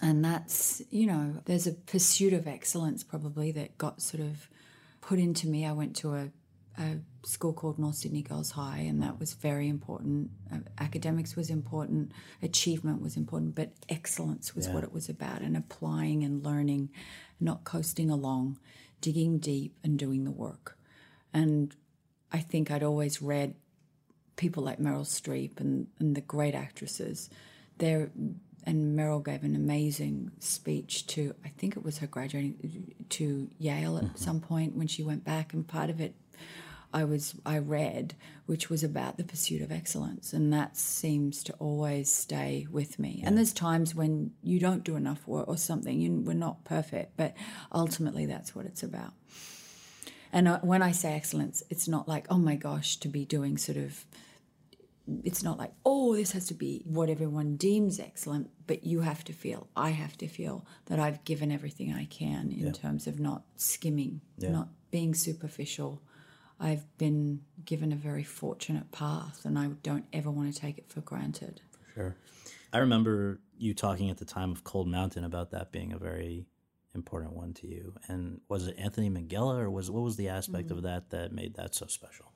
[0.00, 4.48] and that's you know, there's a pursuit of excellence probably that got sort of
[5.00, 5.66] put into me.
[5.66, 6.30] I went to a
[6.78, 10.30] a school called North Sydney Girls High, and that was very important.
[10.52, 12.12] Uh, academics was important,
[12.42, 16.90] achievement was important, but excellence was what it was about, and applying and learning,
[17.40, 18.58] not coasting along,
[19.00, 20.76] digging deep and doing the work.
[21.34, 21.76] And
[22.32, 23.54] I think I'd always read
[24.36, 27.28] people like Meryl Streep and, and the great actresses.
[27.78, 28.10] There,
[28.64, 33.98] and Meryl gave an amazing speech to, I think it was her graduating to Yale
[33.98, 34.16] at mm-hmm.
[34.16, 36.14] some point when she went back, and part of it
[36.94, 38.14] I was I read,
[38.46, 43.20] which was about the pursuit of excellence, and that seems to always stay with me.
[43.26, 47.16] And there's times when you don't do enough work or something, you, we're not perfect,
[47.16, 47.34] but
[47.72, 49.12] ultimately that's what it's about.
[50.34, 53.56] And uh, when I say excellence, it's not like oh my gosh to be doing
[53.56, 54.04] sort of.
[55.22, 59.22] It's not like oh this has to be what everyone deems excellent, but you have
[59.24, 63.20] to feel I have to feel that I've given everything I can in terms of
[63.20, 66.02] not skimming, not being superficial.
[66.58, 70.88] I've been given a very fortunate path, and I don't ever want to take it
[70.88, 71.60] for granted.
[71.94, 72.16] Sure.
[72.72, 76.46] I remember you talking at the time of Cold Mountain about that being a very
[76.94, 77.94] important one to you.
[78.08, 80.82] And was it Anthony Minghella, or was what was the aspect of mm.
[80.82, 82.32] that that made that so special?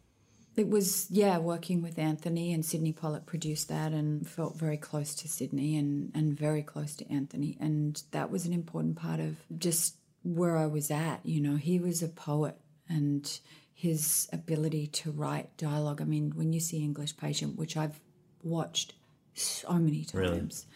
[0.56, 5.14] It was, yeah, working with Anthony and Sydney Pollack produced that and felt very close
[5.14, 7.56] to Sydney and, and very close to Anthony.
[7.60, 11.20] And that was an important part of just where I was at.
[11.22, 12.56] You know, he was a poet
[12.88, 13.38] and
[13.72, 16.02] his ability to write dialogue.
[16.02, 18.00] I mean, when you see English Patient, which I've
[18.42, 18.94] watched
[19.34, 20.66] so many times,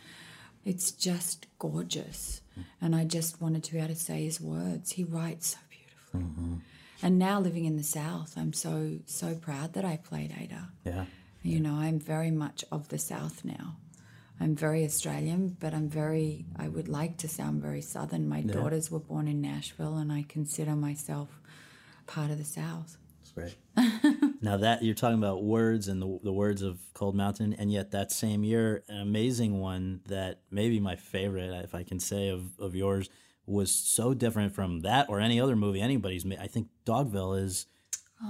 [0.64, 2.41] it's just gorgeous.
[2.80, 4.92] And I just wanted to be able to say his words.
[4.92, 6.20] He writes so beautifully.
[6.20, 6.54] Mm-hmm.
[7.02, 10.68] And now living in the South, I'm so, so proud that I played Ada.
[10.84, 11.04] Yeah.
[11.42, 13.76] You know, I'm very much of the South now.
[14.40, 18.28] I'm very Australian, but I'm very, I would like to sound very Southern.
[18.28, 21.28] My daughters were born in Nashville, and I consider myself
[22.06, 22.96] part of the South.
[23.20, 24.24] That's great.
[24.42, 27.92] now that you're talking about words and the, the words of Cold Mountain, and yet
[27.92, 32.59] that same year, an amazing one that maybe my favorite, if I can say, of,
[32.59, 33.09] of yours
[33.46, 36.38] was so different from that or any other movie anybody's made.
[36.40, 37.66] I think Dogville is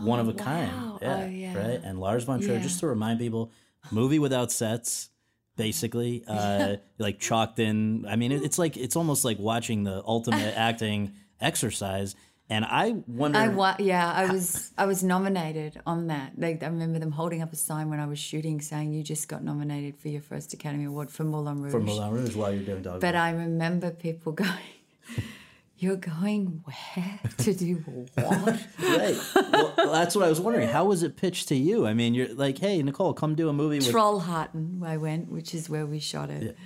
[0.03, 0.70] one of a kind.
[0.72, 0.98] wow.
[1.03, 1.57] Oh, yeah.
[1.57, 1.81] Right?
[1.83, 2.62] And Lars von Trier, Yeah.
[2.62, 3.51] just to remind people,
[3.90, 5.09] movie without sets.
[5.55, 8.07] Basically, uh, like chalked in.
[8.09, 12.16] I mean, it, it's like it's almost like watching the ultimate acting exercise.
[12.53, 13.38] And I wonder.
[13.38, 16.28] I wa- yeah, I was I was nominated on that.
[16.44, 19.26] Like I remember them holding up a sign when I was shooting saying you just
[19.32, 21.72] got nominated for your first Academy Award for Moulin Rouge.
[21.72, 23.00] for Moulin Rouge while you're doing Dogville.
[23.00, 24.74] But I remember people going,
[25.78, 27.74] "You're going where to do
[28.14, 29.16] what?" Right.
[29.53, 30.68] Well, that's what I was wondering.
[30.68, 31.86] How was it pitched to you?
[31.86, 33.92] I mean, you're like, hey, Nicole, come do a movie with.
[33.92, 36.57] Trollhättan, I went, which is where we shot it.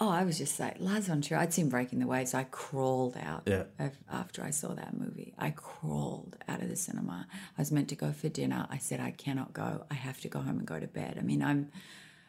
[0.00, 1.38] Oh, I was just like, Lars von Trier.
[1.38, 2.34] I'd seen Breaking the Waves.
[2.34, 3.64] I crawled out Yeah.
[3.78, 5.34] af- after I saw that movie.
[5.38, 7.28] I crawled out of the cinema.
[7.30, 8.66] I was meant to go for dinner.
[8.70, 9.86] I said, I cannot go.
[9.90, 11.16] I have to go home and go to bed.
[11.16, 11.70] I mean, I'm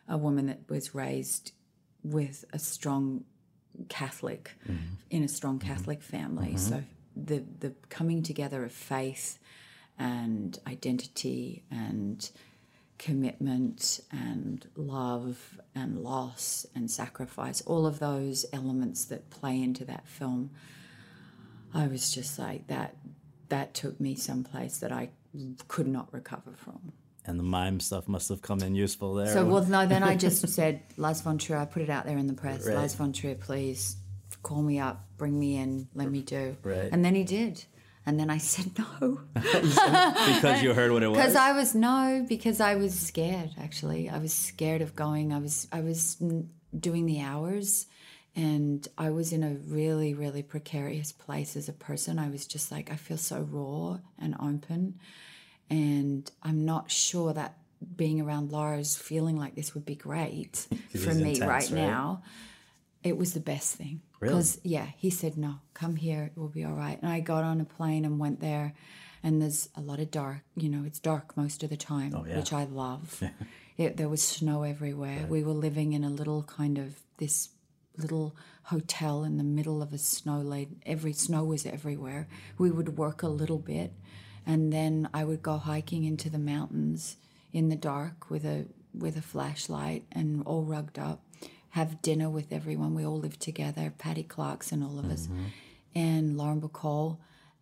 [0.08, 1.54] a woman that was raised
[2.04, 3.26] with a strong
[3.90, 4.96] Catholic, mm-hmm.
[5.10, 5.68] in a strong mm-hmm.
[5.68, 6.50] Catholic family.
[6.50, 6.58] Mm-hmm.
[6.58, 6.84] So
[7.16, 9.40] the the coming together of faith
[9.98, 12.30] and identity and
[12.98, 20.08] commitment and love and loss and sacrifice, all of those elements that play into that
[20.08, 20.52] film,
[21.74, 22.96] I was just like that.
[23.50, 25.10] That took me someplace that I
[25.68, 26.94] could not recover from.
[27.28, 29.28] And the mime stuff must have come in useful there.
[29.34, 32.18] So, well, no, then I just said, Lars von Trier, I put it out there
[32.18, 32.66] in the press.
[32.66, 32.76] Right.
[32.76, 33.98] Lars von Trier, please
[34.44, 36.56] call me up, bring me in, let me do.
[36.64, 36.90] Right.
[36.92, 37.66] And then he did.
[38.06, 39.20] And then I said no.
[39.34, 41.18] because you heard what it was.
[41.18, 43.52] Because I was no, because I was scared.
[43.60, 45.34] Actually, I was scared of going.
[45.34, 46.22] I was I was
[46.78, 47.88] doing the hours,
[48.36, 52.20] and I was in a really really precarious place as a person.
[52.20, 55.00] I was just like I feel so raw and open,
[55.70, 57.58] and I'm not sure that
[57.96, 61.72] being around Lars, feeling like this would be great for me intense, right, right?
[61.72, 62.24] now.
[63.06, 64.02] It was the best thing.
[64.20, 64.34] Really?
[64.34, 67.00] Because yeah, he said no, come here, it will be all right.
[67.02, 68.74] And I got on a plane and went there,
[69.24, 70.42] and there's a lot of dark.
[70.56, 72.38] You know, it's dark most of the time, Oh, yeah.
[72.38, 73.22] which I love.
[73.78, 75.26] it, there was snow everywhere.
[75.30, 77.50] We were living in a little kind of this
[77.98, 80.82] little hotel in the middle of a snow laden.
[80.86, 82.28] Every snow was everywhere.
[82.58, 83.94] We would work a little bit,
[84.48, 87.18] and then I would go hiking into the mountains
[87.54, 88.66] in the dark with a
[88.98, 91.22] with a flashlight and all rugged up.
[91.76, 92.96] Have dinner with everyone.
[92.96, 93.94] We all lived together.
[93.98, 95.44] Patty Clarkson, all of us, mm-hmm.
[95.94, 97.18] and Lauren Bacall.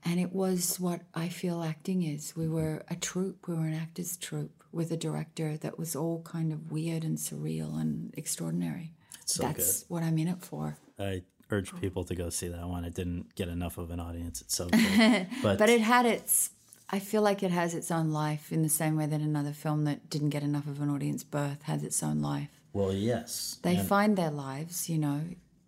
[0.05, 2.35] And it was what I feel acting is.
[2.35, 2.53] We mm-hmm.
[2.53, 3.47] were a troupe.
[3.47, 7.17] We were an actors troupe with a director that was all kind of weird and
[7.17, 8.93] surreal and extraordinary.
[9.25, 10.77] so That's what I'm in it for.
[10.99, 12.85] I urge people to go see that one.
[12.85, 14.41] It didn't get enough of an audience.
[14.41, 15.25] It's so cool.
[15.41, 16.51] But, But it had its.
[16.91, 19.85] I feel like it has its own life in the same way that another film
[19.85, 22.51] that didn't get enough of an audience, Birth, has its own life.
[22.73, 23.57] Well, yes.
[23.63, 25.21] They find their lives, you know.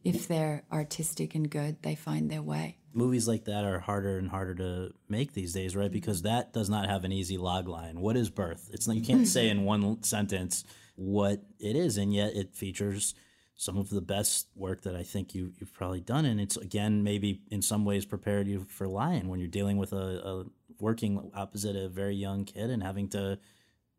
[0.03, 2.77] If they're artistic and good, they find their way.
[2.95, 5.91] movies like that are harder and harder to make these days, right?
[5.91, 7.99] Because that does not have an easy log line.
[7.99, 8.69] What is birth?
[8.71, 10.63] It's not, you can't say in one sentence
[10.95, 13.13] what it is, and yet it features
[13.57, 17.03] some of the best work that I think you you've probably done, and it's again
[17.03, 20.45] maybe in some ways prepared you for Lion when you're dealing with a, a
[20.79, 23.39] working opposite a very young kid and having to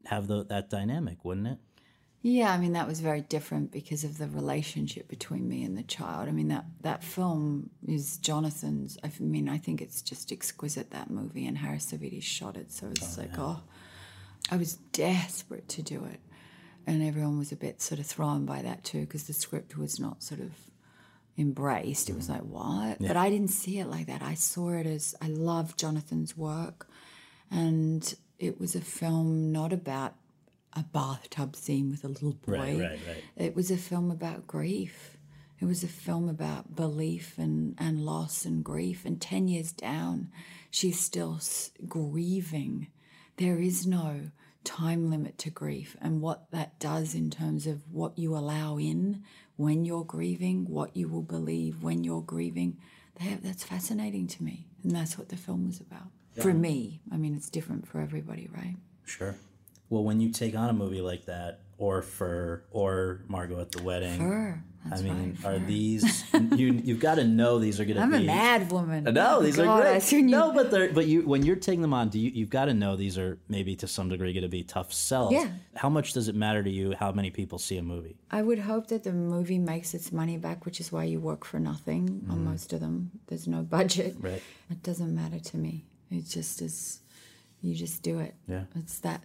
[0.06, 1.58] have the, that dynamic, wouldn't it?
[2.28, 5.84] Yeah, I mean that was very different because of the relationship between me and the
[5.84, 6.28] child.
[6.28, 8.98] I mean that that film is Jonathan's.
[9.04, 12.88] I mean I think it's just exquisite that movie, and Harris Savides shot it, so
[12.88, 13.62] it's oh, like oh,
[14.50, 16.18] I was desperate to do it,
[16.84, 20.00] and everyone was a bit sort of thrown by that too because the script was
[20.00, 20.50] not sort of
[21.38, 22.10] embraced.
[22.10, 22.30] It was mm.
[22.30, 24.22] like what, but I didn't see it like that.
[24.22, 26.88] I saw it as I love Jonathan's work,
[27.52, 30.16] and it was a film not about
[30.76, 32.52] a bathtub scene with a little boy.
[32.52, 33.24] Right, right, right.
[33.36, 35.16] It was a film about grief.
[35.58, 39.04] It was a film about belief and, and loss and grief.
[39.06, 40.30] And 10 years down,
[40.70, 42.88] she's still s- grieving.
[43.38, 44.30] There is no
[44.64, 45.96] time limit to grief.
[46.02, 49.22] And what that does in terms of what you allow in
[49.56, 52.76] when you're grieving, what you will believe when you're grieving,
[53.20, 54.66] that, that's fascinating to me.
[54.82, 56.08] And that's what the film was about.
[56.42, 58.76] For me, I mean, it's different for everybody, right?
[59.06, 59.36] Sure.
[59.88, 63.82] Well, when you take on a movie like that, or Fur, or Margot at the
[63.82, 65.66] Wedding, Fur, that's I mean, right, are Fur.
[65.66, 66.24] these
[66.56, 66.72] you?
[66.72, 68.24] You've got to know these are going to be I'm be.
[68.24, 69.04] a mad woman.
[69.04, 70.12] No, these God, are great.
[70.12, 72.64] you- No, but they're but you when you're taking them on, do you you've got
[72.66, 75.32] to know these are maybe to some degree going to be tough sells.
[75.32, 75.48] Yeah.
[75.74, 78.16] How much does it matter to you how many people see a movie?
[78.30, 81.44] I would hope that the movie makes its money back, which is why you work
[81.44, 82.44] for nothing on Mm-hmm.
[82.50, 83.10] most of them.
[83.26, 84.16] There's no budget.
[84.18, 84.42] Right.
[84.70, 85.84] It doesn't matter to me.
[86.10, 87.00] It just is.
[87.60, 88.34] You just do it.
[88.48, 88.64] Yeah.
[88.76, 89.22] It's that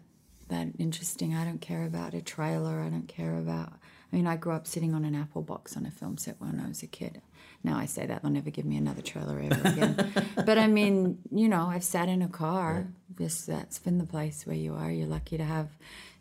[0.52, 1.36] that interesting.
[1.36, 2.82] I don't care about a trailer.
[2.82, 3.74] I don't care about.
[4.12, 6.60] I mean, I grew up sitting on an apple box on a film set when
[6.60, 7.22] I was a kid.
[7.64, 10.14] Now I say that they'll never give me another trailer ever again.
[10.46, 12.88] but I mean, you know, I've sat in a car.
[13.18, 14.92] Just that's been the place where you are.
[14.92, 15.70] You're lucky to have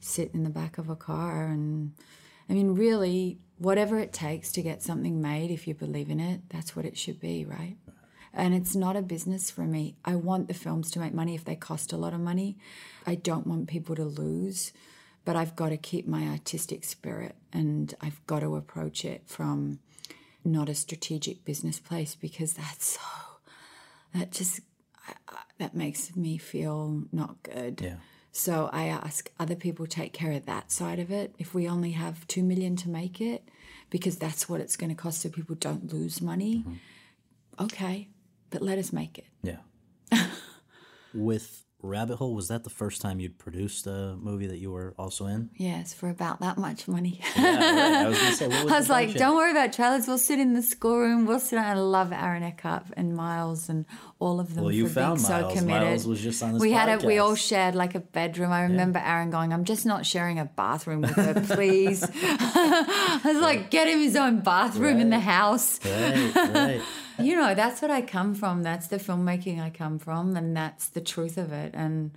[0.00, 1.92] sit in the back of a car and.
[2.48, 6.40] I mean, really, whatever it takes to get something made, if you believe in it,
[6.48, 7.76] that's what it should be, right?
[8.32, 9.96] And it's not a business for me.
[10.04, 12.56] I want the films to make money if they cost a lot of money.
[13.06, 14.72] I don't want people to lose,
[15.24, 19.80] but I've got to keep my artistic spirit and I've got to approach it from
[20.44, 23.00] not a strategic business place because that's so,
[24.14, 24.60] that just,
[25.58, 27.80] that makes me feel not good.
[27.82, 27.96] Yeah.
[28.32, 31.34] So I ask other people take care of that side of it.
[31.38, 33.48] If we only have two million to make it,
[33.90, 36.58] because that's what it's going to cost, so people don't lose money.
[36.58, 37.64] Mm-hmm.
[37.64, 38.08] Okay,
[38.50, 39.26] but let us make it.
[39.42, 39.56] Yeah.
[41.14, 44.94] With Rabbit Hole was that the first time you'd produced a movie that you were
[44.98, 45.50] also in?
[45.56, 47.20] Yes, for about that much money.
[47.36, 48.06] Yeah, right.
[48.06, 50.06] I was say, was I was like, don't worry about trailers.
[50.06, 51.26] We'll sit in the schoolroom.
[51.26, 51.58] We'll sit.
[51.58, 53.86] I love Aaron Eckhart and Miles and
[54.18, 54.64] all of them.
[54.64, 55.58] Well, you for found being so Miles.
[55.58, 55.88] committed.
[55.88, 57.04] Miles was just on this We had it.
[57.04, 58.52] We all shared like a bedroom.
[58.52, 63.40] I remember Aaron going, "I'm just not sharing a bathroom with her, please." I was
[63.40, 66.82] like, "Get him his own bathroom in the house." Right, right.
[67.24, 68.62] You know, that's what I come from.
[68.62, 71.72] That's the filmmaking I come from, and that's the truth of it.
[71.74, 72.12] And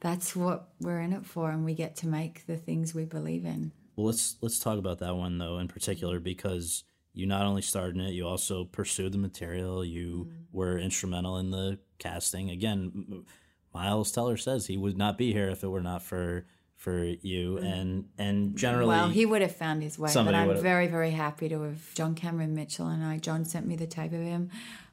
[0.00, 3.44] that's what we're in it for, and we get to make the things we believe
[3.44, 3.72] in.
[3.96, 7.96] Well, let's let's talk about that one though in particular because you not only starred
[7.96, 9.84] in it, you also pursued the material.
[9.84, 10.56] You Mm-hmm.
[10.58, 12.50] were instrumental in the casting.
[12.50, 13.26] Again, M-
[13.74, 16.46] Miles Teller says he would not be here if it were not for
[16.80, 18.94] for you and and generally.
[18.94, 18.98] Mm.
[18.98, 22.14] Well, he would have found his way, but I'm very, very happy to have John
[22.14, 23.18] Cameron Mitchell and I.
[23.18, 24.50] John sent me the tape of him.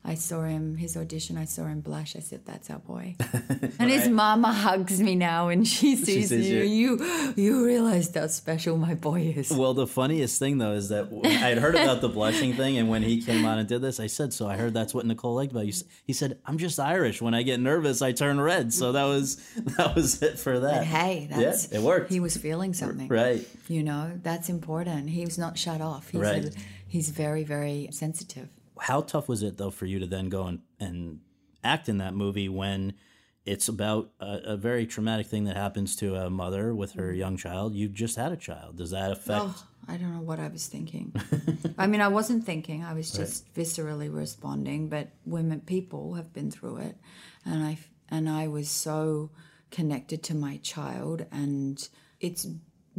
[0.09, 1.37] I saw him, his audition.
[1.37, 2.15] I saw him blush.
[2.15, 3.15] I said, "That's our boy."
[3.79, 6.61] and his mama hugs me now, and she sees you.
[6.61, 6.97] you.
[6.97, 9.51] You, you realize how special my boy is.
[9.51, 12.87] Well, the funniest thing though is that I had heard about the blushing thing, and
[12.87, 15.35] when he came on and did this, I said, "So I heard that's what Nicole
[15.35, 15.73] liked about you."
[16.05, 17.21] He said, "I'm just Irish.
[17.21, 19.35] When I get nervous, I turn red." So that was
[19.77, 20.73] that was it for that.
[20.79, 22.09] But hey, that's yeah, it worked.
[22.09, 23.45] He was feeling something, right.
[23.67, 25.09] You know, that's important.
[25.09, 26.09] He was not shut off.
[26.11, 26.45] He's Right.
[26.45, 26.51] a,
[26.87, 28.47] he's very, very sensitive.
[28.81, 31.19] How tough was it though for you to then go and, and
[31.63, 32.93] act in that movie when
[33.45, 37.19] it's about a, a very traumatic thing that happens to a mother with her mm-hmm.
[37.19, 37.75] young child?
[37.75, 38.77] You just had a child.
[38.77, 39.45] Does that affect?
[39.45, 41.15] Oh, I don't know what I was thinking.
[41.77, 42.83] I mean, I wasn't thinking.
[42.83, 44.89] I was just viscerally responding.
[44.89, 46.97] But women, people have been through it,
[47.45, 47.77] and I
[48.09, 49.31] and I was so
[49.71, 51.87] connected to my child, and
[52.19, 52.47] it's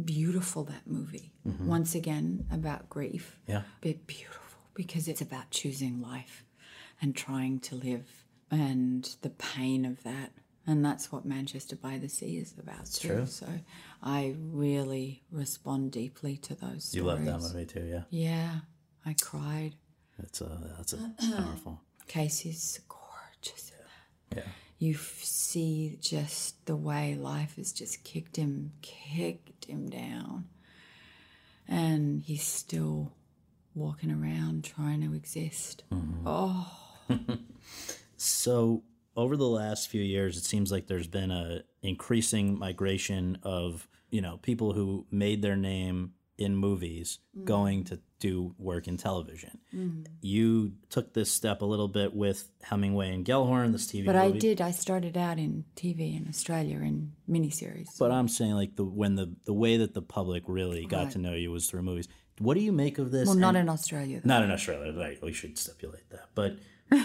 [0.03, 1.31] beautiful that movie.
[1.47, 1.67] Mm-hmm.
[1.67, 3.37] Once again, about grief.
[3.47, 3.63] Yeah.
[3.81, 4.38] but beautiful
[4.79, 6.45] because it's about choosing life
[7.01, 10.31] and trying to live, and the pain of that.
[10.65, 13.07] And that's what Manchester by the Sea is about too.
[13.09, 13.25] true.
[13.25, 13.45] So
[14.01, 16.95] I really respond deeply to those stories.
[16.95, 18.03] You love that movie too, yeah.
[18.09, 18.59] Yeah,
[19.05, 19.73] I cried.
[20.17, 21.81] That's a that's a powerful.
[22.07, 23.71] Casey's gorgeous.
[23.71, 23.83] in
[24.37, 24.45] that.
[24.45, 24.51] Yeah.
[24.77, 30.45] You f- see just the way life has just kicked him, kicked him down,
[31.67, 33.11] and he's still
[33.73, 35.83] walking around trying to exist.
[35.91, 36.25] Mm-hmm.
[36.25, 36.71] Oh,
[38.19, 38.83] So
[39.15, 44.21] over the last few years, it seems like there's been a increasing migration of you
[44.21, 47.43] know people who made their name in movies mm.
[47.45, 49.57] going to do work in television.
[49.75, 50.05] Mm.
[50.21, 54.31] You took this step a little bit with Hemingway and Gellhorn, this TV but I
[54.31, 54.59] did.
[54.59, 57.87] I started out in TV in Australia in miniseries.
[57.97, 61.11] But I'm saying like the when the the way that the public really got Right.
[61.11, 62.09] to know you was through movies.
[62.39, 63.27] What do you make of this?
[63.27, 64.21] well, not And- in Australia.
[64.23, 64.27] Though.
[64.27, 65.21] not in Australia, right?
[65.21, 66.29] We should stipulate that.
[66.35, 66.57] But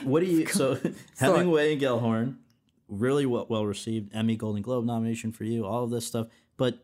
[0.05, 0.47] what do you?
[0.61, 0.78] so
[1.18, 2.37] Hemingway and Gellhorn,
[2.89, 4.14] really well, well received.
[4.14, 5.66] Emmy, Golden Globe nomination for you.
[5.66, 6.28] All of this stuff.
[6.57, 6.78] But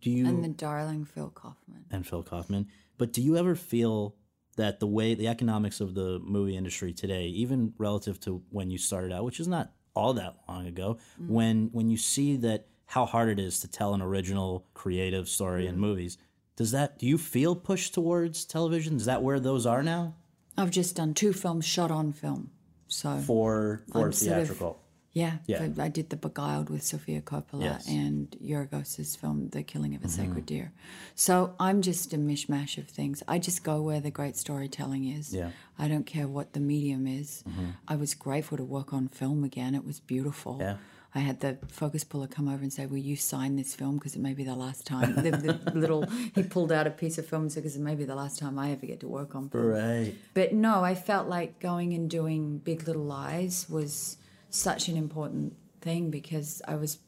[0.00, 1.84] do you And the darling Phil Kaufman.
[1.90, 2.68] and Phil Kaufman?
[2.98, 4.16] But do you ever feel
[4.56, 8.78] that the way the economics of the movie industry today, even relative to when you
[8.78, 11.28] started out, which is not all that long ago, mm.
[11.28, 15.66] when when you see that how hard it is to tell an original creative story
[15.66, 15.78] in mm.
[15.78, 16.18] movies,
[16.60, 18.96] does that do you feel pushed towards television?
[18.96, 20.12] Is that where those are now?
[20.58, 22.50] I've just done two films shot on film.
[22.86, 24.78] So for for I'm sort of- theatrical.
[25.12, 25.68] Yeah, Yeah.
[25.78, 27.88] I did The Beguiled with Sofia Coppola Yes.
[27.88, 30.54] and Yorgos's film The Killing of a Sacred mm-hmm.
[30.54, 30.72] Deer.
[31.14, 33.22] So I'm just a mishmash of things.
[33.26, 35.34] I just go where the great storytelling is.
[35.34, 35.50] Yeah.
[35.78, 37.42] I don't care what the medium is.
[37.48, 37.70] Mm-hmm.
[37.88, 39.74] I was grateful to work on film again.
[39.74, 40.58] It was beautiful.
[40.60, 40.76] Yeah.
[41.14, 44.14] I had the focus puller come over and say, "Will you sign this film because
[44.14, 47.26] it may be the last time." the, the little he pulled out a piece of
[47.26, 49.34] film and said, "Because it may be the last time I ever get to work
[49.34, 50.14] on film." Right.
[50.34, 54.18] But no, I felt like going and doing Big Little Lies was
[54.50, 56.98] such an important thing because I was,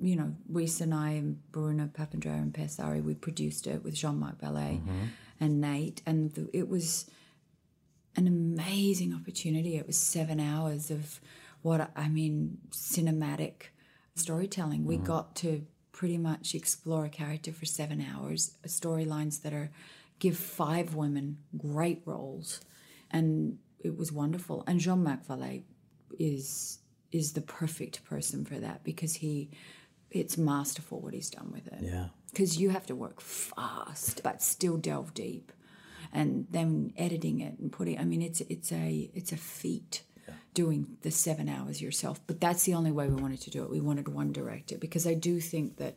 [0.00, 3.94] you know, Reese and I and Bruna Papandrea and Per Saari, we produced it with
[3.94, 5.06] Jean Marc Vallée mm-hmm.
[5.40, 7.10] and Nate, and the, it was
[8.16, 9.76] an amazing opportunity.
[9.76, 11.20] It was seven hours of
[11.62, 13.70] what I mean, cinematic
[14.14, 14.84] storytelling.
[14.84, 15.06] We mm-hmm.
[15.06, 19.70] got to pretty much explore a character for seven hours, uh, storylines that are
[20.18, 22.60] give five women great roles,
[23.10, 24.64] and it was wonderful.
[24.66, 25.62] And Jean Marc Vallée
[26.18, 26.78] is
[27.10, 29.50] is the perfect person for that because he
[30.10, 32.08] it's masterful what he's done with it Yeah.
[32.30, 35.52] because you have to work fast but still delve deep
[36.12, 40.02] and then editing it and putting i mean it's it's a it's a feat
[40.54, 43.70] doing the seven hours yourself but that's the only way we wanted to do it.
[43.70, 45.96] We wanted one director because i do think that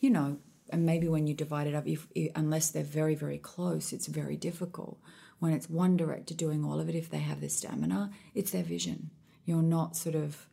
[0.00, 0.38] you know
[0.70, 4.36] and maybe when you divide it up if, unless they're very very close it's very
[4.36, 4.98] difficult.
[5.38, 8.62] When it's one director doing all of it if they have the stamina it's their
[8.64, 9.10] vision.
[9.46, 10.48] You're not sort of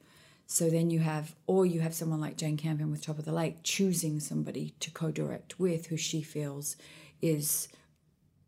[0.48, 3.32] So then you have, or you have someone like Jane Campion with Top of the
[3.32, 6.76] Lake choosing somebody to co-direct with who she feels
[7.22, 7.68] is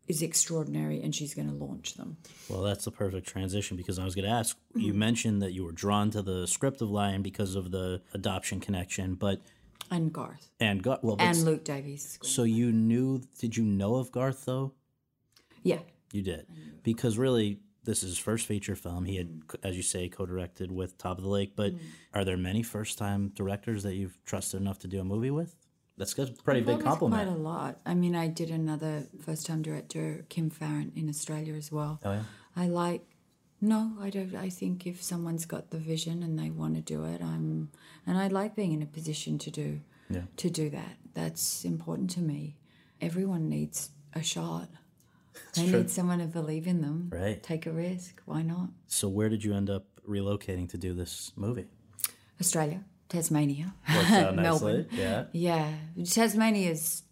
[0.08, 2.16] is extraordinary and she's going to launch them.
[2.48, 4.56] Well, that's the perfect transition because I was going to ask.
[4.74, 4.98] You mm-hmm.
[4.98, 9.14] mentioned that you were drawn to the script of Lion because of the adoption connection,
[9.14, 9.40] but
[9.90, 12.18] And Garth and Garth well, and Luke Davies.
[12.22, 13.22] So you knew?
[13.38, 14.72] Did you know of Garth though?
[15.62, 15.80] Yeah.
[16.12, 16.46] You did
[16.82, 19.04] because really, this is his first feature film.
[19.04, 19.66] He had, mm-hmm.
[19.66, 21.52] as you say, co-directed with Top of the Lake.
[21.54, 21.86] But mm-hmm.
[22.14, 25.54] are there many first-time directors that you've trusted enough to do a movie with?
[25.98, 27.28] That's a pretty big Well, there's compliment.
[27.28, 27.80] Quite a lot.
[27.84, 32.00] I mean, I did another first-time director, Kim Farrant, in Australia as well.
[32.04, 32.22] Oh yeah.
[32.56, 33.02] I like.
[33.60, 34.34] No, I don't.
[34.36, 37.70] I think if someone's got the vision and they want to do it, I'm,
[38.06, 40.22] and I like being in a position to do, Yeah.
[40.36, 40.96] to do that.
[41.14, 42.56] That's important to me.
[43.00, 44.68] Everyone needs a shot.
[45.54, 45.78] They true.
[45.78, 47.10] need someone to believe in them.
[47.12, 47.42] Right.
[47.42, 48.22] Take a risk.
[48.26, 48.68] Why not?
[48.86, 51.66] So where did you end up relocating to do this movie?
[52.40, 54.42] Australia, Tasmania, Worked out nicely.
[54.42, 54.86] Melbourne.
[54.92, 55.24] Yeah.
[55.32, 55.72] Yeah,
[56.04, 57.02] Tasmania is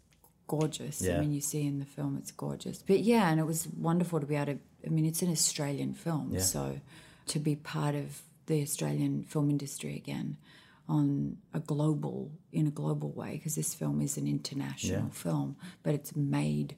[0.46, 1.00] gorgeous.
[1.02, 1.16] Yeah.
[1.16, 2.82] I mean, you see in the film, it's gorgeous.
[2.82, 4.58] But yeah, and it was wonderful to be able to.
[4.86, 6.40] I mean, it's an Australian film, Yeah.
[6.40, 6.80] so
[7.28, 10.36] to be part of the Australian film industry again
[10.88, 15.08] on a global in a global way because this film is an international Yeah.
[15.10, 16.76] film, but it's made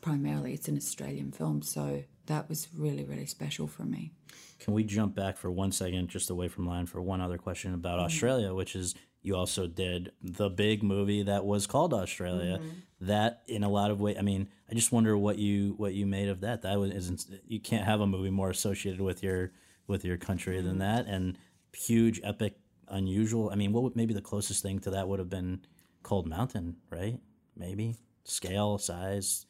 [0.00, 4.12] primarily it's an Australian film, so that was really really special for me.
[4.58, 7.74] Can we jump back for one second, just away from Lion, for one other question
[7.74, 8.06] about Mm-hmm.
[8.06, 12.58] Australia, which is you also did the big movie that was called Australia.
[12.58, 12.68] Mm-hmm.
[13.02, 16.06] That, in a lot of ways, I mean, I just wonder what you what you
[16.06, 16.62] made of that.
[16.62, 19.52] That was isn't you can't have a movie more associated with your
[19.88, 20.66] with your country Mm-hmm.
[20.68, 21.36] than that, and
[21.76, 22.56] huge, epic,
[22.88, 23.50] unusual.
[23.50, 25.60] I mean, what would maybe the closest thing to that would have been
[26.04, 27.18] Cold Mountain, right?
[27.56, 29.46] Maybe scale, size,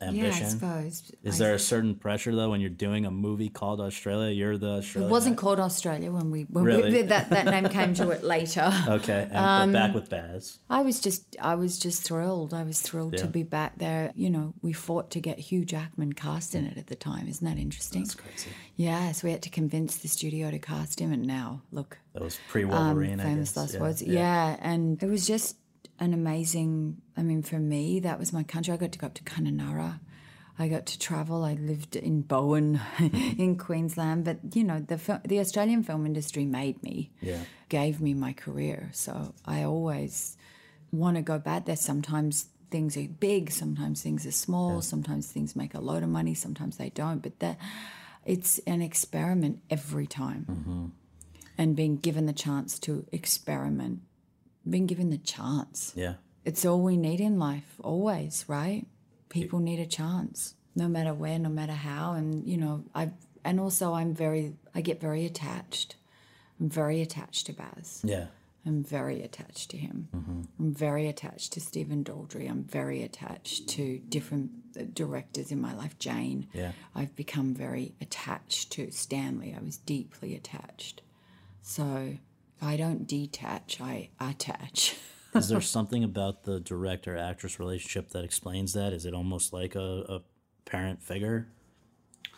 [0.00, 0.24] ambition.
[0.40, 1.12] Yeah, I suppose.
[1.22, 4.30] Is I- there a certain pressure though when you're doing a movie called Australia?
[4.32, 5.10] You're the Australian.
[5.10, 6.92] It wasn't called Australia when we when Really?
[6.92, 8.72] we, that that name came to it later.
[8.88, 10.58] Okay, and Um, back with Baz.
[10.70, 12.54] I was just I was just thrilled.
[12.54, 14.12] I was thrilled to be back there.
[14.14, 17.28] You know, we fought to get Hugh Jackman cast in it at the time.
[17.28, 18.02] Isn't that interesting?
[18.02, 18.50] That's crazy.
[18.76, 22.22] Yeah, so we had to convince the studio to cast him, and now look, That
[22.22, 23.18] was pre um, Wolverine.
[23.18, 24.02] famous last words.
[24.02, 24.56] Yeah.
[24.60, 25.56] and it was just
[25.98, 27.00] an amazing.
[27.16, 28.74] I mean, for me, that was my country.
[28.74, 30.00] I got to go up to Kununurra.
[30.58, 31.44] I got to travel.
[31.44, 32.80] I lived in Bowen,
[33.38, 34.24] in Queensland.
[34.24, 37.40] But you know, the the Australian film industry made me, Yeah.
[37.68, 38.90] gave me my career.
[38.92, 40.36] So I always
[40.92, 41.76] want to go back there.
[41.76, 46.34] Sometimes things are big, sometimes things are small, sometimes things make a lot of money,
[46.34, 47.22] sometimes they don't.
[47.22, 47.58] But that
[48.24, 50.86] it's an experiment every time mm-hmm.
[51.58, 54.00] and being given the chance to experiment,
[54.68, 55.92] being given the chance.
[55.94, 56.14] Yeah.
[56.44, 58.86] It's all we need in life, always, right?
[59.28, 62.12] People need a chance, no matter where, no matter how.
[62.12, 63.10] And, you know, I,
[63.44, 65.96] and also I'm very, I get very attached.
[66.60, 68.00] I'm very attached to Baz.
[68.04, 68.26] Yeah.
[68.66, 70.08] I'm very attached to him.
[70.58, 72.48] I'm very attached to Stephen Daldry.
[72.48, 75.98] I'm very attached to different uh, directors in my life.
[75.98, 76.46] Jane.
[76.54, 76.72] Yeah.
[76.94, 79.54] I've become very attached to Stanley.
[79.54, 81.02] I was deeply attached.
[81.60, 82.16] So
[82.62, 84.96] I don't detach, I attach.
[85.34, 88.92] Is there something about the director actress relationship that explains that?
[88.92, 90.20] Is it almost like a, a
[90.64, 91.48] parent figure?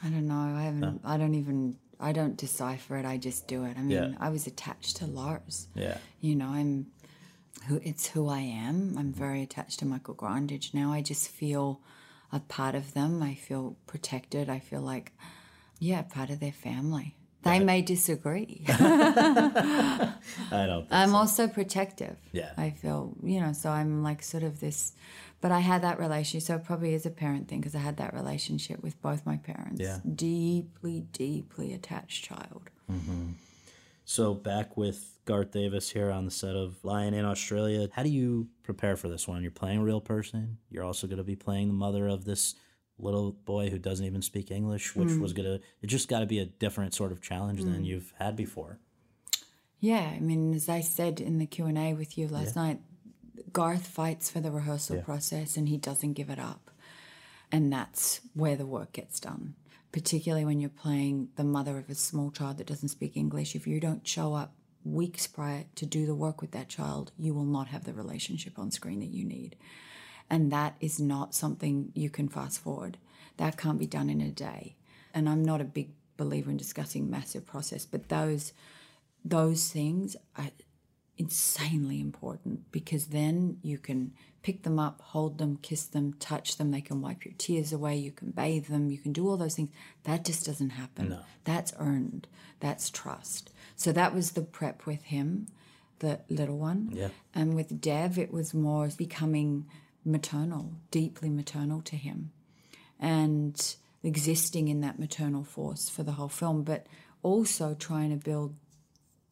[0.03, 0.57] I don't know.
[0.57, 3.05] I haven't, I don't even, I don't decipher it.
[3.05, 3.77] I just do it.
[3.77, 4.13] I mean, Yeah.
[4.19, 5.69] I was attached to Lars.
[5.75, 5.99] Yeah.
[6.21, 6.87] You know, I'm
[7.69, 8.97] who it's who I am.
[8.99, 10.93] I'm very attached to Michael Grandage now.
[10.93, 11.81] I just feel
[12.33, 13.23] a part of them.
[13.23, 14.49] I feel protected.
[14.49, 15.13] I feel like,
[15.79, 17.16] yeah, part of their family.
[17.47, 18.65] They may disagree.
[18.69, 20.15] I
[20.51, 20.83] don't.
[20.83, 21.17] Think I'm so.
[21.17, 22.17] also protective.
[22.33, 22.53] Yeah.
[22.57, 24.93] I feel, you know, so I'm like sort of this,
[25.41, 26.47] but I had that relationship.
[26.47, 29.37] So it probably is a parent thing because I had that relationship with both my
[29.37, 29.81] parents.
[29.81, 29.99] Yeah.
[30.15, 32.71] Deeply, deeply attached child.
[32.91, 33.33] Mm-hmm.
[34.05, 37.89] So back with Garth Davis here on the set of Lion in Australia.
[37.93, 39.43] How do you prepare for this one?
[39.43, 40.59] You're playing a real person.
[40.71, 42.55] You're also going to be playing the mother of this
[42.99, 45.21] little boy who doesn't even speak English, which hmm.
[45.21, 45.65] was going to.
[45.83, 47.85] It just got to be a different sort of challenge than hmm.
[47.85, 48.79] you've had before.
[49.81, 52.81] Yeah, I mean, as I said in the Q and A with you last night,
[53.53, 56.71] Garth fights for the rehearsal process and he doesn't give it up,
[57.53, 59.55] and that's where the work gets done.
[59.93, 63.67] Particularly when you're playing the mother of a small child that doesn't speak English, if
[63.67, 67.45] you don't show up weeks prior to do the work with that child, you will
[67.45, 69.57] not have the relationship on screen that you need.
[70.29, 72.99] And that is not something you can fast forward.
[73.37, 74.77] That can't be done in a day.
[75.15, 78.53] And I'm not a big believer in discussing massive process, but those
[79.25, 80.51] those things are
[81.19, 84.13] insanely important because then you can
[84.43, 86.71] pick them up, hold them, kiss them, touch them.
[86.71, 87.97] They can wipe your tears away.
[87.97, 88.91] You can bathe them.
[88.93, 89.71] You can do all those things.
[90.05, 91.19] That just doesn't happen.
[91.43, 92.29] That's earned.
[92.61, 93.51] That's trust.
[93.75, 95.49] So that was the prep with him,
[95.99, 96.91] the little one.
[96.93, 97.09] Yeah.
[97.35, 99.67] And with Dev, it was more becoming
[100.07, 102.33] maternal, deeply maternal to him,
[102.99, 106.87] and existing in that maternal force for the whole film, but
[107.23, 108.55] also trying to build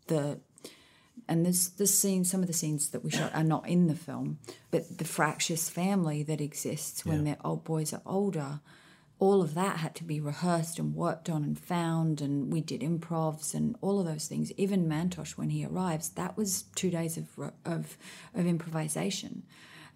[0.08, 0.40] the
[1.28, 3.94] and this the scene some of the scenes that we shot are not in the
[3.94, 4.38] film
[4.70, 8.60] but the fractious family that exists when their old boys are older
[9.18, 12.80] all of that had to be rehearsed and worked on and found and we did
[12.80, 14.52] improvs and all of those things.
[14.56, 17.28] Even mantosh when he arrives that was two days of
[17.64, 17.96] of,
[18.34, 19.44] of improvisation.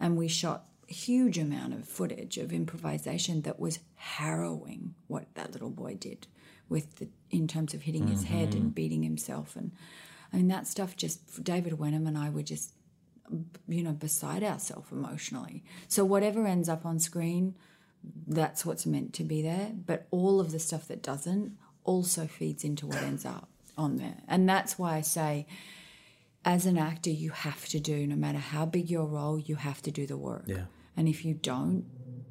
[0.01, 5.70] And we shot huge amount of footage of improvisation that was harrowing what that little
[5.70, 6.26] boy did
[6.68, 8.68] with the in terms of hitting his head and mm-hmm.
[8.70, 9.70] beating himself and
[10.32, 12.72] I mean, that stuff just, David Wenham and I were just,
[13.66, 15.64] you know, beside ourselves emotionally.
[15.86, 17.55] So whatever ends up on screen,
[18.26, 19.72] that's what's meant to be there.
[19.74, 24.18] But all of the stuff that doesn't also feeds into what ends up on there.
[24.26, 25.47] And that's why I say,
[26.45, 29.82] as an actor, you have to do, no matter how big your role, you have
[29.82, 30.45] to do the work.
[30.47, 30.64] Yeah.
[30.99, 31.85] And if you don't,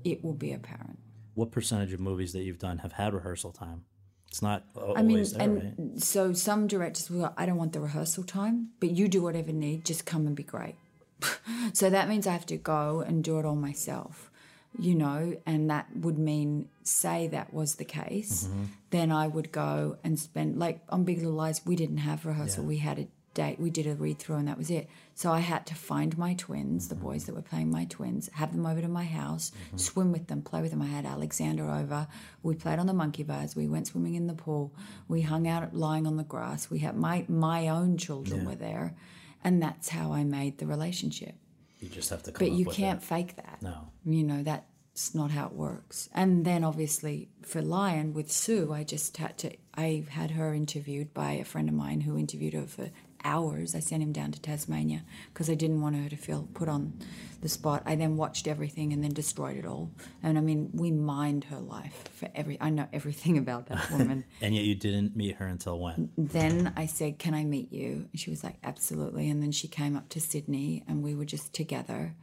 [0.04, 1.00] it will be apparent.
[1.36, 3.86] What percentage of movies that you've done have had rehearsal time?
[4.28, 6.04] It's not always I mean, there, and right?
[6.04, 9.52] so some directors will, go, I don't want the rehearsal time, but you do whatever
[9.52, 10.76] you need, just come and be great.
[11.74, 14.30] so that means I have to go and do it all myself,
[14.78, 18.64] you know, and that would mean, say that was the case, Mm-hmm.
[18.90, 22.66] then I would go and spend, like on Big Little Lies, we didn't have rehearsal,
[22.66, 23.08] we had a
[23.38, 24.90] date, we did a read through, and that was it.
[25.14, 28.52] So I had to find my twins, the boys that were playing my twins, have
[28.52, 29.78] them over to my house, mm-hmm.
[29.78, 30.82] swim with them, play with them.
[30.82, 32.08] I had Alexander over.
[32.42, 33.56] We played on the monkey bars.
[33.56, 34.74] We went swimming in the pool.
[35.08, 36.70] We hung out lying on the grass.
[36.70, 38.96] We had my my own children were there,
[39.44, 41.36] and that's how I made the relationship.
[41.80, 43.06] You just have to come But you can't it.
[43.06, 43.60] fake that.
[43.62, 43.90] No.
[44.04, 46.10] You know, that's not how it works.
[46.14, 51.14] And then obviously for Lion with Sue, I just had to, I had her interviewed
[51.14, 52.90] by a friend of mine who interviewed her for
[53.24, 53.76] hours.
[53.76, 55.04] I sent him down to Tasmania
[55.34, 56.94] because I didn't want her to feel put on
[57.42, 57.84] the spot.
[57.86, 59.92] I then watched everything and then destroyed it all.
[60.24, 64.26] And I mean, we mined her life for every, I know everything about that woman.
[64.42, 66.10] And yet you didn't meet her until when?
[66.18, 68.08] then I said, Can I meet you?
[68.12, 69.30] And she was like, Absolutely.
[69.30, 72.16] And then she came up to Sydney and we were just together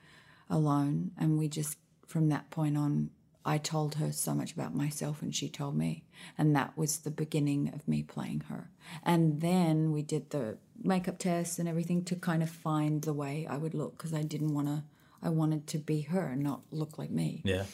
[0.49, 1.11] alone.
[1.19, 3.11] And we just, from that point on,
[3.45, 6.05] I told her so much about myself and she told me.
[6.39, 8.71] And that was the beginning of me playing her.
[9.03, 13.47] And then we did the makeup tests and everything to kind of find the way
[13.49, 14.83] I would look because I didn't want to,
[15.23, 17.43] I wanted to be her and not look like me.
[17.45, 17.65] Yeah.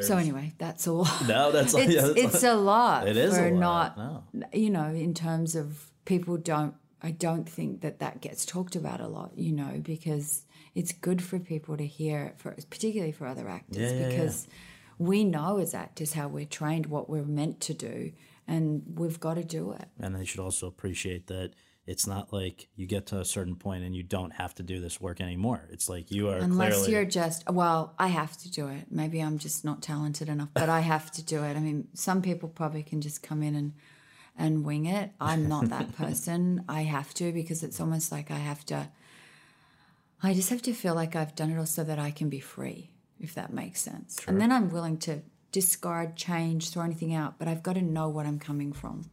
[0.00, 1.06] So anyway, that's all.
[1.28, 3.06] No, that's it's, yeah, that's- it's a lot.
[3.06, 4.46] It is a for lot, Not, no.
[4.52, 6.74] you know, in terms of people don't.
[7.02, 9.32] I don't think that that gets talked about a lot.
[9.34, 10.44] You know, because
[10.74, 14.08] it's good for people to hear, for particularly for other actors, Yeah, yeah, yeah.
[14.10, 14.48] because
[14.98, 18.12] we know as actors how we're trained, what we're meant to do,
[18.46, 19.86] and we've got to do it.
[19.98, 21.52] And they should also appreciate that
[21.90, 24.80] it's not like you get to a certain point and you don't have to do
[24.80, 25.66] this work anymore.
[25.72, 28.86] It's like you are Unless clearly you're just, well, I have to do it.
[28.92, 31.56] Maybe I'm just not talented enough, but I have to do it.
[31.56, 33.72] I mean, some people probably can just come in and
[34.38, 35.10] and wing it.
[35.20, 36.64] I'm not that person.
[36.68, 38.88] I have to because it's almost like I have to.
[40.22, 42.40] I just have to feel like I've done it all so that I can be
[42.40, 44.20] free, if that makes sense.
[44.28, 48.08] And then I'm willing to discard, change, throw anything out, but I've got to know
[48.08, 49.10] what I'm coming from.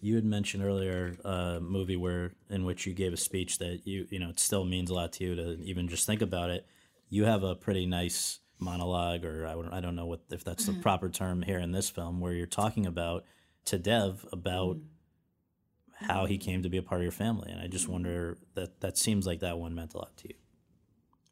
[0.00, 4.06] You had mentioned earlier a movie where in which you gave a speech that you
[4.10, 6.66] you know it still means a lot to you to even just think about it.
[7.08, 10.66] You have a pretty nice monologue, or I, would- I don't know what if that's
[10.66, 10.82] the mm-hmm.
[10.82, 13.24] proper term here in this film, where you're talking about
[13.66, 16.06] to Dev about mm-hmm.
[16.06, 17.92] how he came to be a part of your family, and I just mm-hmm.
[17.94, 20.34] wonder that that seems like that one meant a lot to you,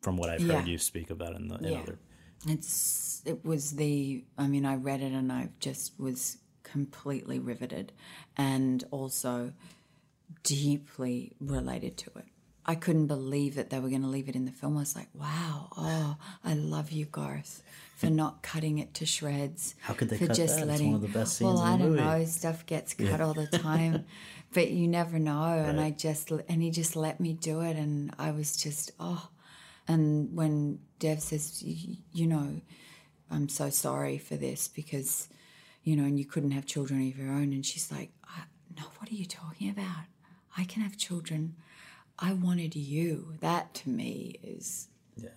[0.02, 0.54] from what I've Yeah.
[0.54, 1.78] heard you speak about in the in Yeah.
[1.80, 1.98] other.
[2.46, 6.38] It's it was the I mean I read it and I just was
[6.72, 7.92] completely riveted
[8.36, 9.52] and also
[10.42, 12.24] deeply related to it.
[12.66, 14.76] I couldn't believe that they were going to leave it in the film.
[14.76, 17.62] I was like, wow, oh, I love you, Garth,
[17.96, 19.74] for not cutting it to shreds.
[19.80, 20.62] How could they for cut just that?
[20.62, 20.92] It's letting.
[20.92, 22.02] one of the best well, scenes in I don't movie.
[22.02, 22.24] know.
[22.26, 24.04] Stuff gets cut all the time,
[24.52, 25.44] but you never know.
[25.44, 29.30] And I just and he just let me do it, and I was just oh.
[29.90, 32.60] And when Dev says, you know,
[33.30, 35.28] I'm so sorry for this because,
[35.88, 37.54] you know, and you couldn't have children of your own.
[37.54, 38.10] And she's like,
[38.76, 40.04] no, what are you talking about?
[40.54, 41.56] I can have children.
[42.18, 43.32] I wanted you.
[43.40, 45.30] That to me is, Yeah.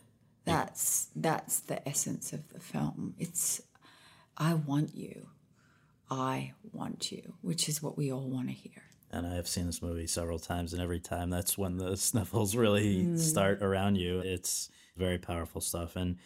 [0.43, 3.15] that's, that's the essence of the film.
[3.17, 3.61] It's,
[4.37, 5.27] I want you.
[6.09, 8.83] I want you, which is what we all want to hear.
[9.09, 12.57] and I have seen this movie several times, and every time that's when the sniffles
[12.57, 13.17] really mm.
[13.17, 14.19] start around you.
[14.19, 15.95] It's very powerful stuff.
[15.95, 16.17] And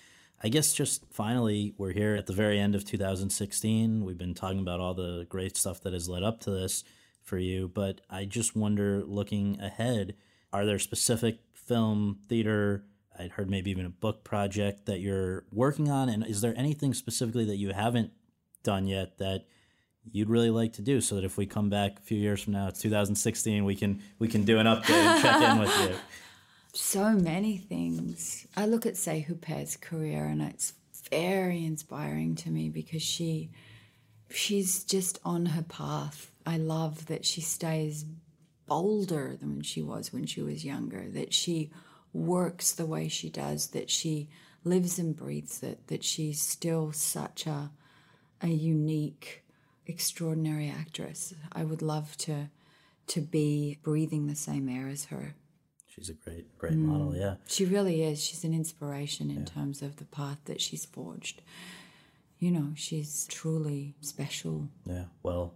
[0.43, 4.03] I guess just finally, we're here at the very end of 2016.
[4.03, 6.83] We've been talking about all the great stuff that has led up to this
[7.23, 10.15] for you, but I just wonder, looking ahead,
[10.53, 12.85] are there specific film, theater,
[13.17, 16.09] I'd heard maybe even a book project that you're working on?
[16.09, 18.11] And is there anything specifically that you haven't
[18.63, 19.45] done yet that
[20.11, 22.53] you'd really like to do so that if we come back a few years from
[22.53, 25.95] now, it's 2016, we can we can do an update and check in with you.
[26.75, 28.47] so many things.
[28.55, 30.73] I look at Say Huppert's career and it's
[31.09, 33.49] very inspiring to me because she
[34.29, 36.31] she's just on her path.
[36.45, 38.05] I love that she stays
[38.67, 41.71] bolder than she was when she was younger, that she
[42.13, 44.27] works the way she does, that she
[44.63, 47.71] lives and breathes it, that she's still such a
[48.41, 49.43] a unique,
[49.87, 51.33] extraordinary actress.
[51.53, 52.49] I would love to
[53.07, 55.35] to be breathing the same air as her.
[55.95, 57.19] She's a great great model, mm.
[57.19, 57.35] yeah.
[57.47, 58.21] She really is.
[58.21, 61.41] She's an inspiration in terms of the path that she's forged.
[62.37, 64.67] You know, she's truly special.
[64.85, 65.05] Yeah.
[65.23, 65.53] Well,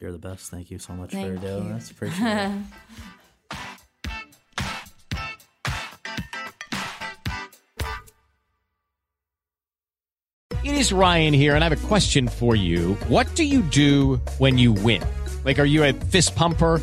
[0.00, 0.50] you're the best.
[0.50, 1.74] Thank you so much Thank for doing you.
[1.74, 1.90] this.
[1.90, 2.50] Appreciate it.
[10.66, 12.94] It is Ryan here, and I have a question for you.
[13.06, 15.00] What do you do when you win?
[15.44, 16.82] Like, are you a fist pumper?